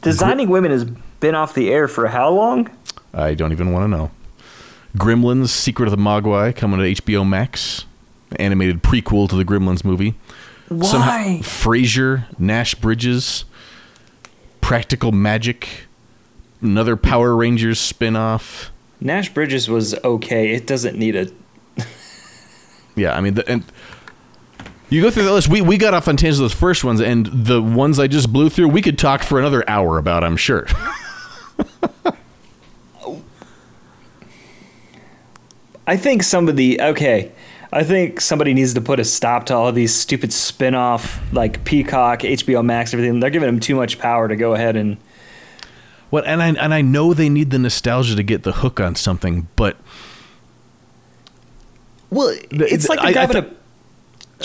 designing 0.00 0.48
women 0.48 0.70
has 0.70 0.84
been 1.20 1.34
off 1.34 1.52
the 1.54 1.70
air 1.70 1.86
for 1.88 2.06
how 2.06 2.30
long 2.30 2.70
I 3.12 3.34
don't 3.34 3.52
even 3.52 3.72
want 3.72 3.84
to 3.84 3.88
know. 3.88 4.10
Gremlins: 4.96 5.48
Secret 5.48 5.86
of 5.86 5.90
the 5.90 5.96
Mogwai 5.96 6.54
coming 6.54 6.78
to 6.80 7.02
HBO 7.02 7.26
Max, 7.28 7.86
animated 8.36 8.82
prequel 8.82 9.28
to 9.28 9.36
the 9.36 9.44
Gremlins 9.44 9.84
movie. 9.84 10.14
why 10.68 11.40
Frasier, 11.42 12.24
Nash 12.38 12.74
Bridges, 12.74 13.44
Practical 14.60 15.12
Magic, 15.12 15.86
another 16.60 16.96
Power 16.96 17.34
Rangers 17.36 17.78
spin-off. 17.80 18.70
nash 19.00 19.28
bridges 19.34 19.68
was 19.68 19.94
okay 20.04 20.52
it 20.52 20.66
doesn't 20.66 20.96
need 20.96 21.16
a 21.16 21.28
Yeah, 22.94 23.14
I 23.16 23.20
mean, 23.20 23.34
the, 23.34 23.48
and 23.48 23.64
you 24.90 25.00
go 25.00 25.10
through 25.10 25.24
the 25.24 25.32
list. 25.32 25.48
We 25.48 25.62
we 25.62 25.78
got 25.78 25.94
off 25.94 26.06
on 26.08 26.16
tangents 26.18 26.38
of 26.38 26.42
those 26.44 26.52
first 26.52 26.84
ones, 26.84 27.00
and 27.00 27.26
the 27.26 27.62
ones 27.62 27.98
I 27.98 28.06
just 28.06 28.30
blew 28.32 28.50
through, 28.50 28.68
we 28.68 28.82
could 28.82 28.98
talk 28.98 29.22
for 29.22 29.38
another 29.38 29.64
hour 29.68 29.96
about. 29.96 30.22
I'm 30.22 30.36
sure. 30.36 30.66
I 35.86 35.96
think 35.96 36.22
somebody 36.22 36.80
okay. 36.80 37.32
I 37.72 37.84
think 37.84 38.20
somebody 38.20 38.52
needs 38.52 38.74
to 38.74 38.80
put 38.82 39.00
a 39.00 39.04
stop 39.04 39.46
to 39.46 39.54
all 39.56 39.68
of 39.68 39.74
these 39.74 39.94
stupid 39.94 40.30
spin-off 40.32 41.20
like 41.32 41.64
Peacock, 41.64 42.20
HBO 42.20 42.62
Max, 42.62 42.92
everything. 42.92 43.18
They're 43.18 43.30
giving 43.30 43.46
them 43.46 43.60
too 43.60 43.74
much 43.74 43.98
power 43.98 44.28
to 44.28 44.36
go 44.36 44.52
ahead 44.54 44.76
and 44.76 44.98
What 46.10 46.26
and 46.26 46.42
I 46.42 46.48
and 46.48 46.74
I 46.74 46.82
know 46.82 47.14
they 47.14 47.28
need 47.30 47.50
the 47.50 47.58
nostalgia 47.58 48.14
to 48.16 48.22
get 48.22 48.42
the 48.42 48.52
hook 48.52 48.78
on 48.78 48.94
something, 48.94 49.48
but 49.56 49.76
well, 52.10 52.36
it's 52.50 52.88
like 52.88 52.98
I- 53.00 53.08
I 53.08 53.12
having 53.12 53.36
a 53.38 53.46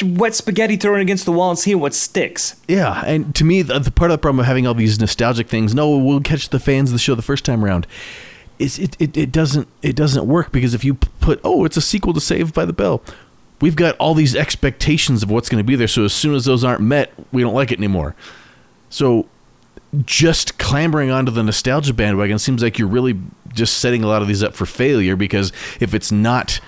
wet 0.06 0.36
spaghetti 0.36 0.78
thrown 0.78 1.00
against 1.00 1.26
the 1.26 1.32
wall 1.32 1.50
and 1.50 1.60
seeing 1.60 1.80
what 1.80 1.94
sticks. 1.94 2.56
Yeah, 2.68 3.04
and 3.06 3.34
to 3.36 3.44
me, 3.44 3.62
the, 3.62 3.80
the 3.80 3.92
part 3.92 4.12
of 4.12 4.16
the 4.16 4.22
problem 4.22 4.40
of 4.40 4.46
having 4.46 4.66
all 4.68 4.74
these 4.74 5.00
nostalgic 5.00 5.50
things, 5.50 5.74
no, 5.76 5.98
we'll 5.98 6.22
catch 6.22 6.50
the 6.50 6.60
fans 6.60 6.90
of 6.90 6.94
the 6.94 7.00
show 7.00 7.16
the 7.16 7.22
first 7.22 7.44
time 7.44 7.64
around, 7.66 7.88
it, 8.60 9.00
it, 9.00 9.18
it 9.18 9.32
doesn't 9.32 9.68
it 9.82 9.96
doesn't 9.96 10.28
work 10.28 10.52
because 10.52 10.74
if 10.74 10.84
you 10.84 10.96
put 10.96 11.40
oh 11.44 11.66
it's 11.66 11.78
a 11.78 11.82
sequel 11.82 12.14
to 12.14 12.20
Saved 12.20 12.54
by 12.54 12.66
the 12.66 12.74
Bell, 12.74 13.02
we've 13.62 13.76
got 13.76 13.96
all 13.98 14.14
these 14.14 14.36
expectations 14.36 15.24
of 15.24 15.32
what's 15.32 15.50
going 15.50 15.64
to 15.64 15.68
be 15.68 15.76
there. 15.76 15.88
So 15.88 16.06
as 16.06 16.14
soon 16.14 16.36
as 16.36 16.46
those 16.46 16.64
aren't 16.64 16.82
met, 16.82 17.14
we 17.32 17.42
don't 17.42 17.54
like 17.54 17.72
it 17.72 17.78
anymore. 17.78 18.16
So 18.90 19.28
just 20.06 20.58
clambering 20.58 21.12
onto 21.12 21.32
the 21.32 21.44
nostalgia 21.44 21.94
bandwagon 21.94 22.40
seems 22.40 22.62
like 22.62 22.78
you're 22.78 22.88
really 22.88 23.20
just 23.54 23.78
setting 23.78 24.04
a 24.04 24.08
lot 24.08 24.22
of 24.22 24.28
these 24.28 24.44
up 24.44 24.54
for 24.54 24.66
failure 24.66 25.16
because 25.16 25.52
if 25.80 25.94
it's 25.94 26.12
not 26.12 26.60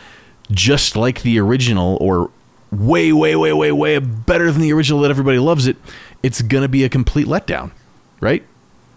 just 0.52 0.95
like 0.95 1.21
the 1.21 1.39
original 1.39 1.97
or 2.02 2.32
way 2.71 3.12
way 3.12 3.36
way 3.36 3.52
way 3.52 3.71
way 3.71 3.99
better 3.99 4.52
than 4.52 4.62
the 4.62 4.71
original 4.71 5.02
that 5.02 5.12
everybody 5.12 5.38
loves 5.38 5.67
it 5.67 5.75
it's 6.23 6.41
going 6.41 6.62
to 6.62 6.69
be 6.69 6.84
a 6.84 6.89
complete 6.89 7.28
letdown 7.28 7.71
right 8.21 8.43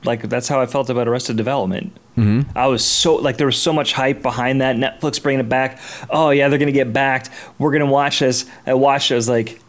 Like 0.05 0.23
that's 0.29 0.49
how 0.49 0.61
I 0.61 0.67
felt 0.67 0.91
about 0.91 1.07
Arrested 1.07 1.37
Development. 1.37 1.97
Mm-hmm. 2.17 2.57
I 2.57 2.67
was 2.67 2.85
so 2.85 3.15
like 3.17 3.37
there 3.37 3.47
was 3.47 3.57
so 3.57 3.73
much 3.73 3.93
hype 3.93 4.23
behind 4.23 4.61
that. 4.61 4.77
Netflix 4.77 5.23
bringing 5.23 5.41
it 5.41 5.49
back. 5.49 5.81
Oh 6.11 6.31
yeah, 6.31 6.49
they're 6.49 6.59
gonna 6.59 6.73
get 6.73 6.93
backed. 6.93 7.31
We're 7.59 7.73
gonna 7.73 7.87
watch 7.87 8.19
this. 8.19 8.45
I 8.67 8.75
watched. 8.75 9.11
it, 9.11 9.15
I 9.15 9.17
was 9.17 9.29
like, 9.29 9.61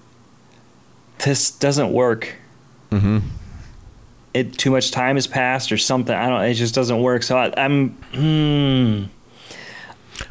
this 1.20 1.52
doesn't 1.52 1.92
work. 1.92 2.34
Mm-hmm. 2.92 3.20
It 4.34 4.58
too 4.58 4.72
much 4.72 4.90
time 4.90 5.16
has 5.16 5.28
passed 5.28 5.72
or 5.72 5.78
something. 5.78 6.16
I 6.16 6.30
don't. 6.30 6.42
It 6.44 6.56
just 6.56 6.74
doesn't 6.74 7.02
work. 7.02 7.24
So 7.24 7.38
I, 7.38 7.54
I'm. 7.56 7.90
Hmm. 8.14 9.04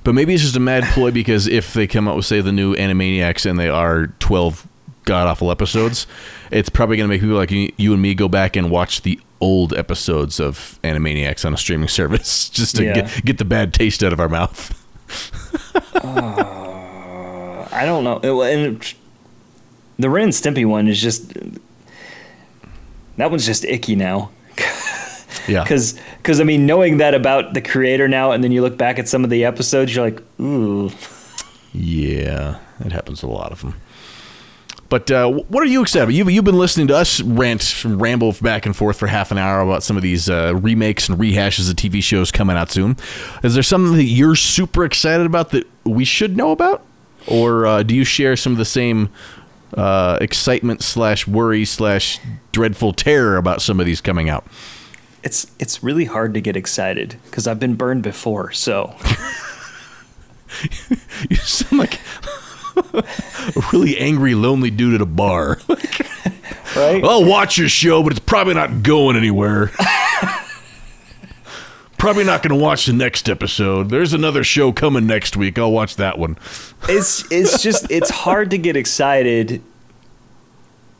but 0.03 0.15
maybe 0.15 0.35
it's 0.35 0.43
just 0.43 0.57
a 0.57 0.61
mad 0.61 0.85
ploy 0.93 1.13
because 1.13 1.47
if 1.47 1.75
they 1.75 1.87
come 1.87 2.09
out 2.09 2.17
with 2.17 2.27
say 2.27 2.41
the 2.41 2.53
new 2.53 2.75
animaniacs 2.75 3.49
and 3.49 3.59
they 3.59 3.69
are 3.69 4.09
12 4.19 4.67
god 5.05 5.27
awful 5.27 5.51
episodes 5.51 6.07
it's 6.53 6.69
probably 6.69 6.97
going 6.97 7.09
to 7.09 7.13
make 7.13 7.21
people 7.21 7.35
like 7.35 7.51
you, 7.51 7.73
you 7.77 7.93
and 7.93 8.01
me 8.01 8.15
go 8.15 8.29
back 8.29 8.55
and 8.55 8.71
watch 8.71 9.03
the 9.03 9.19
old 9.43 9.75
episodes 9.75 10.39
of 10.41 10.79
animaniacs 10.85 11.45
on 11.45 11.53
a 11.53 11.57
streaming 11.57 11.89
service 11.89 12.49
just 12.61 12.77
to 12.77 12.85
Yeah. 12.85 12.95
get, 12.95 13.25
get 13.25 13.39
the 13.39 13.45
bad 13.45 13.75
taste 13.75 14.03
out 14.03 14.13
of 14.13 14.21
our 14.21 14.29
mouth 14.29 14.73
uh, 15.97 17.67
I 17.73 17.83
don't 17.85 18.05
know. 18.05 18.19
It- 18.23 18.55
and 18.59 18.95
the 19.99 20.09
Ren 20.11 20.25
and 20.25 20.33
Stimpy 20.33 20.65
one 20.67 20.89
is 20.89 21.01
just. 21.01 21.33
That 23.19 23.31
one's 23.31 23.45
just 23.45 23.65
icky 23.67 23.95
now. 23.95 24.31
yeah 25.49 25.63
Because, 25.65 26.41
I 26.41 26.45
mean, 26.45 26.65
knowing 26.67 26.97
that 26.99 27.15
about 27.15 27.53
the 27.55 27.61
creator 27.61 28.09
now, 28.09 28.33
and 28.33 28.43
then 28.43 28.53
you 28.53 28.63
look 28.63 28.77
back 28.79 28.99
at 28.99 29.07
some 29.09 29.23
of 29.25 29.29
the 29.31 29.45
episodes, 29.45 29.95
you're 29.95 30.05
like, 30.07 30.23
ooh. 30.41 30.91
Yeah, 31.75 32.59
it 32.85 32.93
happens 32.93 33.21
to 33.21 33.27
a 33.27 33.29
lot 33.29 33.53
of 33.53 33.61
them. 33.61 33.75
But 34.93 35.11
uh, 35.11 35.31
what 35.31 35.63
are 35.63 35.67
you 35.67 35.81
excited 35.81 36.03
about? 36.03 36.13
You've, 36.13 36.31
you've 36.31 36.45
been 36.45 36.59
listening 36.59 36.89
to 36.89 36.97
us 36.99 37.23
rant, 37.23 37.83
ramble 37.83 38.35
back 38.43 38.67
and 38.67 38.77
forth 38.77 38.99
for 38.99 39.07
half 39.07 39.31
an 39.31 39.39
hour 39.39 39.63
about 39.63 39.83
some 39.83 39.97
of 39.97 40.03
these 40.03 40.29
uh, 40.29 40.55
remakes 40.55 41.09
and 41.09 41.19
rehashes 41.19 41.71
of 41.71 41.77
TV 41.77 42.03
shows 42.03 42.31
coming 42.31 42.59
out 42.59 42.71
soon. 42.71 42.99
Is 43.43 43.55
there 43.55 43.63
something 43.63 43.97
that 43.97 44.05
you're 44.05 44.37
super 44.37 44.85
excited 44.85 45.25
about 45.25 45.49
that 45.53 45.67
we 45.85 46.05
should 46.05 46.37
know 46.37 46.51
about? 46.51 46.85
Or 47.27 47.65
uh, 47.65 47.83
do 47.85 47.97
you 47.97 48.05
share 48.05 48.37
some 48.37 48.53
of 48.53 48.59
the 48.59 48.67
same 48.67 49.09
uh, 49.73 50.19
excitement 50.21 50.83
slash 50.83 51.27
worry 51.27 51.65
slash 51.65 52.21
dreadful 52.53 52.93
terror 52.93 53.39
about 53.39 53.63
some 53.63 53.81
of 53.81 53.87
these 53.87 54.03
coming 54.03 54.29
out? 54.29 54.45
It's 55.23 55.51
it's 55.59 55.83
really 55.83 56.05
hard 56.05 56.35
to 56.35 56.43
get 56.43 56.55
excited 56.55 57.17
because 57.25 57.47
I've 57.47 57.59
been 57.59 57.77
burned 57.77 58.03
before. 58.03 58.53
So 58.53 58.95
you 61.31 61.37
sound 61.37 61.79
like 61.79 61.99
a 62.95 63.63
really 63.73 63.99
angry, 63.99 64.35
lonely 64.35 64.71
dude 64.71 64.95
at 64.95 65.01
a 65.01 65.07
bar. 65.07 65.59
right? 66.77 67.03
I'll 67.05 67.25
watch 67.25 67.59
your 67.59 67.69
show, 67.69 68.03
but 68.03 68.13
it's 68.13 68.21
probably 68.21 68.55
not 68.55 68.83
going 68.83 69.17
anywhere. 69.17 69.71
probably 71.99 72.25
not 72.25 72.43
going 72.43 72.59
to 72.59 72.63
watch 72.63 72.87
the 72.87 72.93
next 72.93 73.29
episode. 73.29 73.89
There's 73.89 74.13
another 74.13 74.43
show 74.43 74.73
coming 74.73 75.07
next 75.07 75.37
week. 75.37 75.59
I'll 75.59 75.73
watch 75.73 75.97
that 75.97 76.19
one. 76.19 76.37
it's 76.89 77.31
it's 77.31 77.63
just 77.63 77.91
it's 77.91 78.11
hard 78.11 78.51
to 78.51 78.59
get 78.59 78.77
excited 78.77 79.63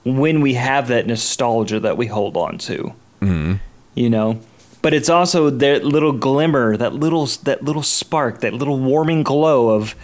when 0.05 0.41
we 0.41 0.55
have 0.55 0.89
that 0.89 1.07
nostalgia 1.07 1.81
that 1.81 1.97
we 1.97 2.07
hold 2.07 2.37
on 2.37 2.59
to. 2.59 2.95
Mm-hmm. 3.21 3.55
You 3.95 4.11
know, 4.11 4.41
but 4.83 4.93
it's 4.93 5.09
also 5.09 5.49
that 5.49 5.85
little 5.85 6.13
glimmer, 6.13 6.77
that 6.77 6.93
little 6.93 7.27
that 7.45 7.65
little 7.65 7.85
spark, 7.85 8.41
that 8.41 8.53
little 8.53 8.79
warming 8.79 9.23
glow 9.23 9.71
of, 9.71 9.95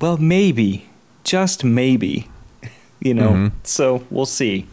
well, 0.00 0.16
maybe, 0.16 0.88
just 1.24 1.64
maybe, 1.64 2.28
you 3.00 3.14
know. 3.14 3.30
Mm-hmm. 3.30 3.56
So 3.64 4.06
we'll 4.10 4.26
see. 4.26 4.66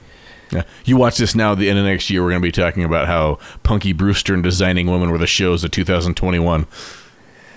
Yeah. 0.51 0.63
You 0.85 0.97
watch 0.97 1.17
this 1.17 1.33
now. 1.33 1.55
The 1.55 1.69
end 1.69 1.79
of 1.79 1.85
next 1.85 2.09
year, 2.09 2.21
we're 2.21 2.31
going 2.31 2.41
to 2.41 2.47
be 2.47 2.51
talking 2.51 2.83
about 2.83 3.07
how 3.07 3.39
Punky 3.63 3.93
Brewster 3.93 4.33
and 4.33 4.43
Designing 4.43 4.87
Women 4.87 5.09
were 5.09 5.17
the 5.17 5.27
shows 5.27 5.63
of 5.63 5.71
2021. 5.71 6.67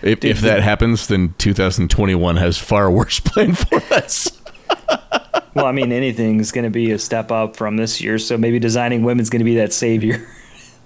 If, 0.02 0.20
Dude, 0.20 0.30
if 0.30 0.40
that 0.42 0.56
the, 0.56 0.62
happens, 0.62 1.08
then 1.08 1.34
2021 1.38 2.36
has 2.36 2.58
far 2.58 2.90
worse 2.90 3.20
planned 3.20 3.58
for 3.58 3.82
us. 3.92 4.40
well, 5.54 5.66
I 5.66 5.72
mean, 5.72 5.92
anything's 5.92 6.52
going 6.52 6.64
to 6.64 6.70
be 6.70 6.92
a 6.92 6.98
step 6.98 7.32
up 7.32 7.56
from 7.56 7.76
this 7.76 8.00
year, 8.00 8.18
so 8.18 8.36
maybe 8.36 8.58
Designing 8.58 9.02
Women's 9.02 9.30
going 9.30 9.40
to 9.40 9.44
be 9.44 9.56
that 9.56 9.72
savior. 9.72 10.26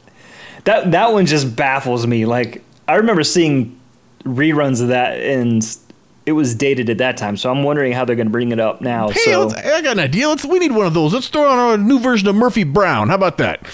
that 0.64 0.90
that 0.92 1.12
one 1.12 1.26
just 1.26 1.56
baffles 1.56 2.06
me. 2.06 2.26
Like 2.26 2.62
I 2.86 2.96
remember 2.96 3.24
seeing 3.24 3.78
reruns 4.24 4.80
of 4.80 4.88
that, 4.88 5.20
and 5.20 5.62
it 6.28 6.32
was 6.32 6.54
dated 6.54 6.90
at 6.90 6.98
that 6.98 7.16
time. 7.16 7.38
So 7.38 7.50
I'm 7.50 7.62
wondering 7.62 7.92
how 7.92 8.04
they're 8.04 8.14
going 8.14 8.26
to 8.26 8.30
bring 8.30 8.52
it 8.52 8.60
up 8.60 8.82
now. 8.82 9.08
Hey, 9.08 9.32
so 9.32 9.48
I 9.48 9.80
got 9.80 9.92
an 9.92 10.00
idea. 10.00 10.28
Let's 10.28 10.44
we 10.44 10.58
need 10.58 10.72
one 10.72 10.84
of 10.84 10.92
those. 10.92 11.14
Let's 11.14 11.28
throw 11.28 11.48
on 11.48 11.80
a 11.80 11.82
new 11.82 11.98
version 11.98 12.28
of 12.28 12.34
Murphy 12.34 12.64
Brown. 12.64 13.08
How 13.08 13.14
about 13.14 13.38
that, 13.38 13.66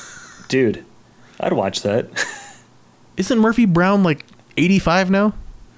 dude? 0.48 0.84
I'd 1.40 1.54
watch 1.54 1.80
that. 1.80 2.10
Isn't 3.16 3.38
Murphy 3.38 3.64
Brown 3.64 4.02
like 4.02 4.26
85 4.58 5.10
now? 5.10 5.32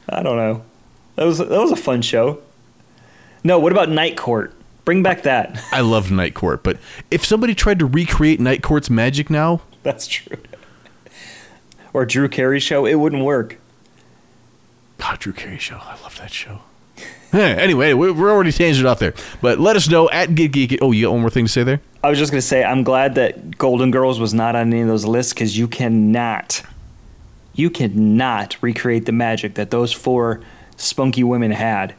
I 0.08 0.24
don't 0.24 0.36
know. 0.36 0.64
That 1.14 1.24
was 1.26 1.38
that 1.38 1.48
was 1.50 1.70
a 1.70 1.76
fun 1.76 2.02
show. 2.02 2.42
No, 3.44 3.60
what 3.60 3.70
about 3.70 3.88
Night 3.90 4.16
Court? 4.16 4.52
Bring 4.84 5.04
back 5.04 5.22
that. 5.22 5.62
I 5.70 5.82
love 5.82 6.10
Night 6.10 6.34
Court, 6.34 6.64
but 6.64 6.78
if 7.12 7.24
somebody 7.24 7.54
tried 7.54 7.78
to 7.78 7.86
recreate 7.86 8.40
Night 8.40 8.60
Court's 8.60 8.90
magic 8.90 9.30
now, 9.30 9.62
that's 9.84 10.08
true 10.08 10.36
or 11.94 12.04
Drew 12.04 12.28
Carey 12.28 12.60
show, 12.60 12.84
it 12.84 12.96
wouldn't 12.96 13.24
work. 13.24 13.58
God, 15.04 15.18
Drew 15.18 15.34
Carey 15.34 15.58
show. 15.58 15.76
I 15.82 16.00
love 16.02 16.16
that 16.16 16.32
show. 16.32 16.60
anyway, 17.34 17.92
we're 17.92 18.30
already 18.30 18.50
changed 18.50 18.80
it 18.80 18.86
off 18.86 19.00
there. 19.00 19.12
But 19.42 19.60
let 19.60 19.76
us 19.76 19.86
know 19.86 20.08
at 20.08 20.34
Get 20.34 20.52
Geek. 20.52 20.78
Oh, 20.80 20.92
you 20.92 21.04
got 21.04 21.12
one 21.12 21.20
more 21.20 21.28
thing 21.28 21.44
to 21.44 21.52
say 21.52 21.62
there? 21.62 21.82
I 22.02 22.08
was 22.08 22.18
just 22.18 22.32
going 22.32 22.40
to 22.40 22.46
say, 22.46 22.64
I'm 22.64 22.84
glad 22.84 23.16
that 23.16 23.58
Golden 23.58 23.90
Girls 23.90 24.18
was 24.18 24.32
not 24.32 24.56
on 24.56 24.72
any 24.72 24.80
of 24.80 24.88
those 24.88 25.04
lists 25.04 25.34
because 25.34 25.58
you 25.58 25.68
cannot, 25.68 26.62
you 27.52 27.68
cannot 27.68 28.56
recreate 28.62 29.04
the 29.04 29.12
magic 29.12 29.56
that 29.56 29.70
those 29.70 29.92
four 29.92 30.40
spunky 30.78 31.22
women 31.22 31.50
had 31.50 31.94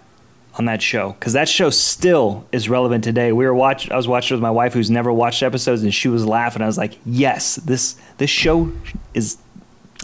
on 0.58 0.66
that 0.66 0.82
show 0.82 1.12
because 1.12 1.34
that 1.34 1.48
show 1.48 1.70
still 1.70 2.48
is 2.52 2.70
relevant 2.70 3.04
today. 3.04 3.32
We 3.32 3.46
were 3.46 3.54
watch. 3.54 3.92
I 3.92 3.98
was 3.98 4.08
watching 4.08 4.36
with 4.36 4.42
my 4.42 4.50
wife 4.50 4.74
who's 4.74 4.90
never 4.90 5.14
watched 5.14 5.44
episodes, 5.44 5.84
and 5.84 5.94
she 5.94 6.08
was 6.08 6.26
laughing. 6.26 6.64
I 6.64 6.66
was 6.66 6.78
like, 6.78 6.98
"Yes, 7.06 7.58
this 7.58 7.98
this 8.18 8.32
show 8.32 8.72
is 9.14 9.38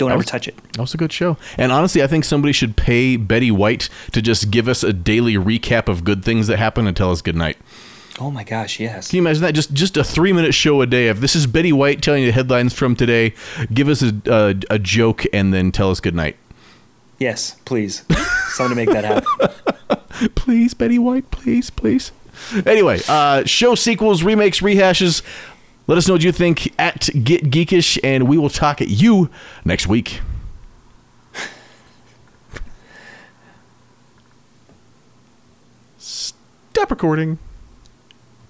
don't 0.01 0.11
ever 0.11 0.23
touch 0.23 0.47
it. 0.47 0.55
That 0.73 0.81
was 0.81 0.93
a 0.93 0.97
good 0.97 1.13
show. 1.13 1.37
And 1.57 1.71
honestly, 1.71 2.01
I 2.01 2.07
think 2.07 2.25
somebody 2.25 2.51
should 2.51 2.75
pay 2.75 3.17
Betty 3.17 3.51
White 3.51 3.89
to 4.13 4.21
just 4.21 4.51
give 4.51 4.67
us 4.67 4.83
a 4.83 4.93
daily 4.93 5.35
recap 5.35 5.87
of 5.87 6.03
good 6.03 6.25
things 6.25 6.47
that 6.47 6.57
happen 6.57 6.87
and 6.87 6.97
tell 6.97 7.11
us 7.11 7.21
good 7.21 7.35
night. 7.35 7.57
Oh 8.19 8.29
my 8.29 8.43
gosh, 8.43 8.79
yes. 8.79 9.09
Can 9.09 9.17
you 9.17 9.21
imagine 9.21 9.41
that? 9.43 9.53
Just 9.53 9.73
just 9.73 9.97
a 9.97 10.03
three 10.03 10.33
minute 10.33 10.53
show 10.53 10.81
a 10.81 10.85
day. 10.85 11.07
If 11.07 11.19
this 11.19 11.35
is 11.35 11.47
Betty 11.47 11.71
White 11.71 12.01
telling 12.01 12.21
you 12.21 12.27
the 12.27 12.33
headlines 12.33 12.73
from 12.73 12.95
today, 12.95 13.33
give 13.73 13.87
us 13.87 14.01
a, 14.01 14.13
a, 14.25 14.55
a 14.71 14.79
joke 14.79 15.23
and 15.33 15.53
then 15.53 15.71
tell 15.71 15.91
us 15.91 15.99
good 15.99 16.15
night. 16.15 16.37
Yes, 17.19 17.57
please. 17.65 18.03
Someone 18.49 18.71
to 18.71 18.75
make 18.75 18.89
that 18.89 19.05
happen. 19.05 20.29
please, 20.35 20.73
Betty 20.73 20.99
White, 20.99 21.29
please, 21.31 21.69
please. 21.69 22.11
Anyway, 22.65 22.99
uh, 23.07 23.45
show 23.45 23.75
sequels, 23.75 24.23
remakes, 24.23 24.61
rehashes. 24.61 25.21
Let 25.91 25.97
us 25.97 26.07
know 26.07 26.13
what 26.13 26.23
you 26.23 26.31
think 26.31 26.73
at 26.79 27.09
Get 27.21 27.51
Geekish, 27.51 27.99
and 28.01 28.29
we 28.29 28.37
will 28.37 28.49
talk 28.49 28.79
at 28.79 28.87
you 28.87 29.29
next 29.65 29.87
week. 29.87 30.21
Stop 35.97 36.91
recording. 36.91 37.39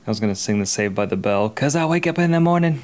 I 0.06 0.12
was 0.12 0.20
going 0.20 0.32
to 0.32 0.40
sing 0.40 0.60
the 0.60 0.68
Saved 0.68 0.94
by 0.94 1.08
the 1.08 1.18
Bell 1.18 1.50
because 1.50 1.76
I 1.76 1.84
wake 1.86 2.06
up 2.06 2.20
in 2.20 2.30
the 2.30 2.40
morning 2.40 2.84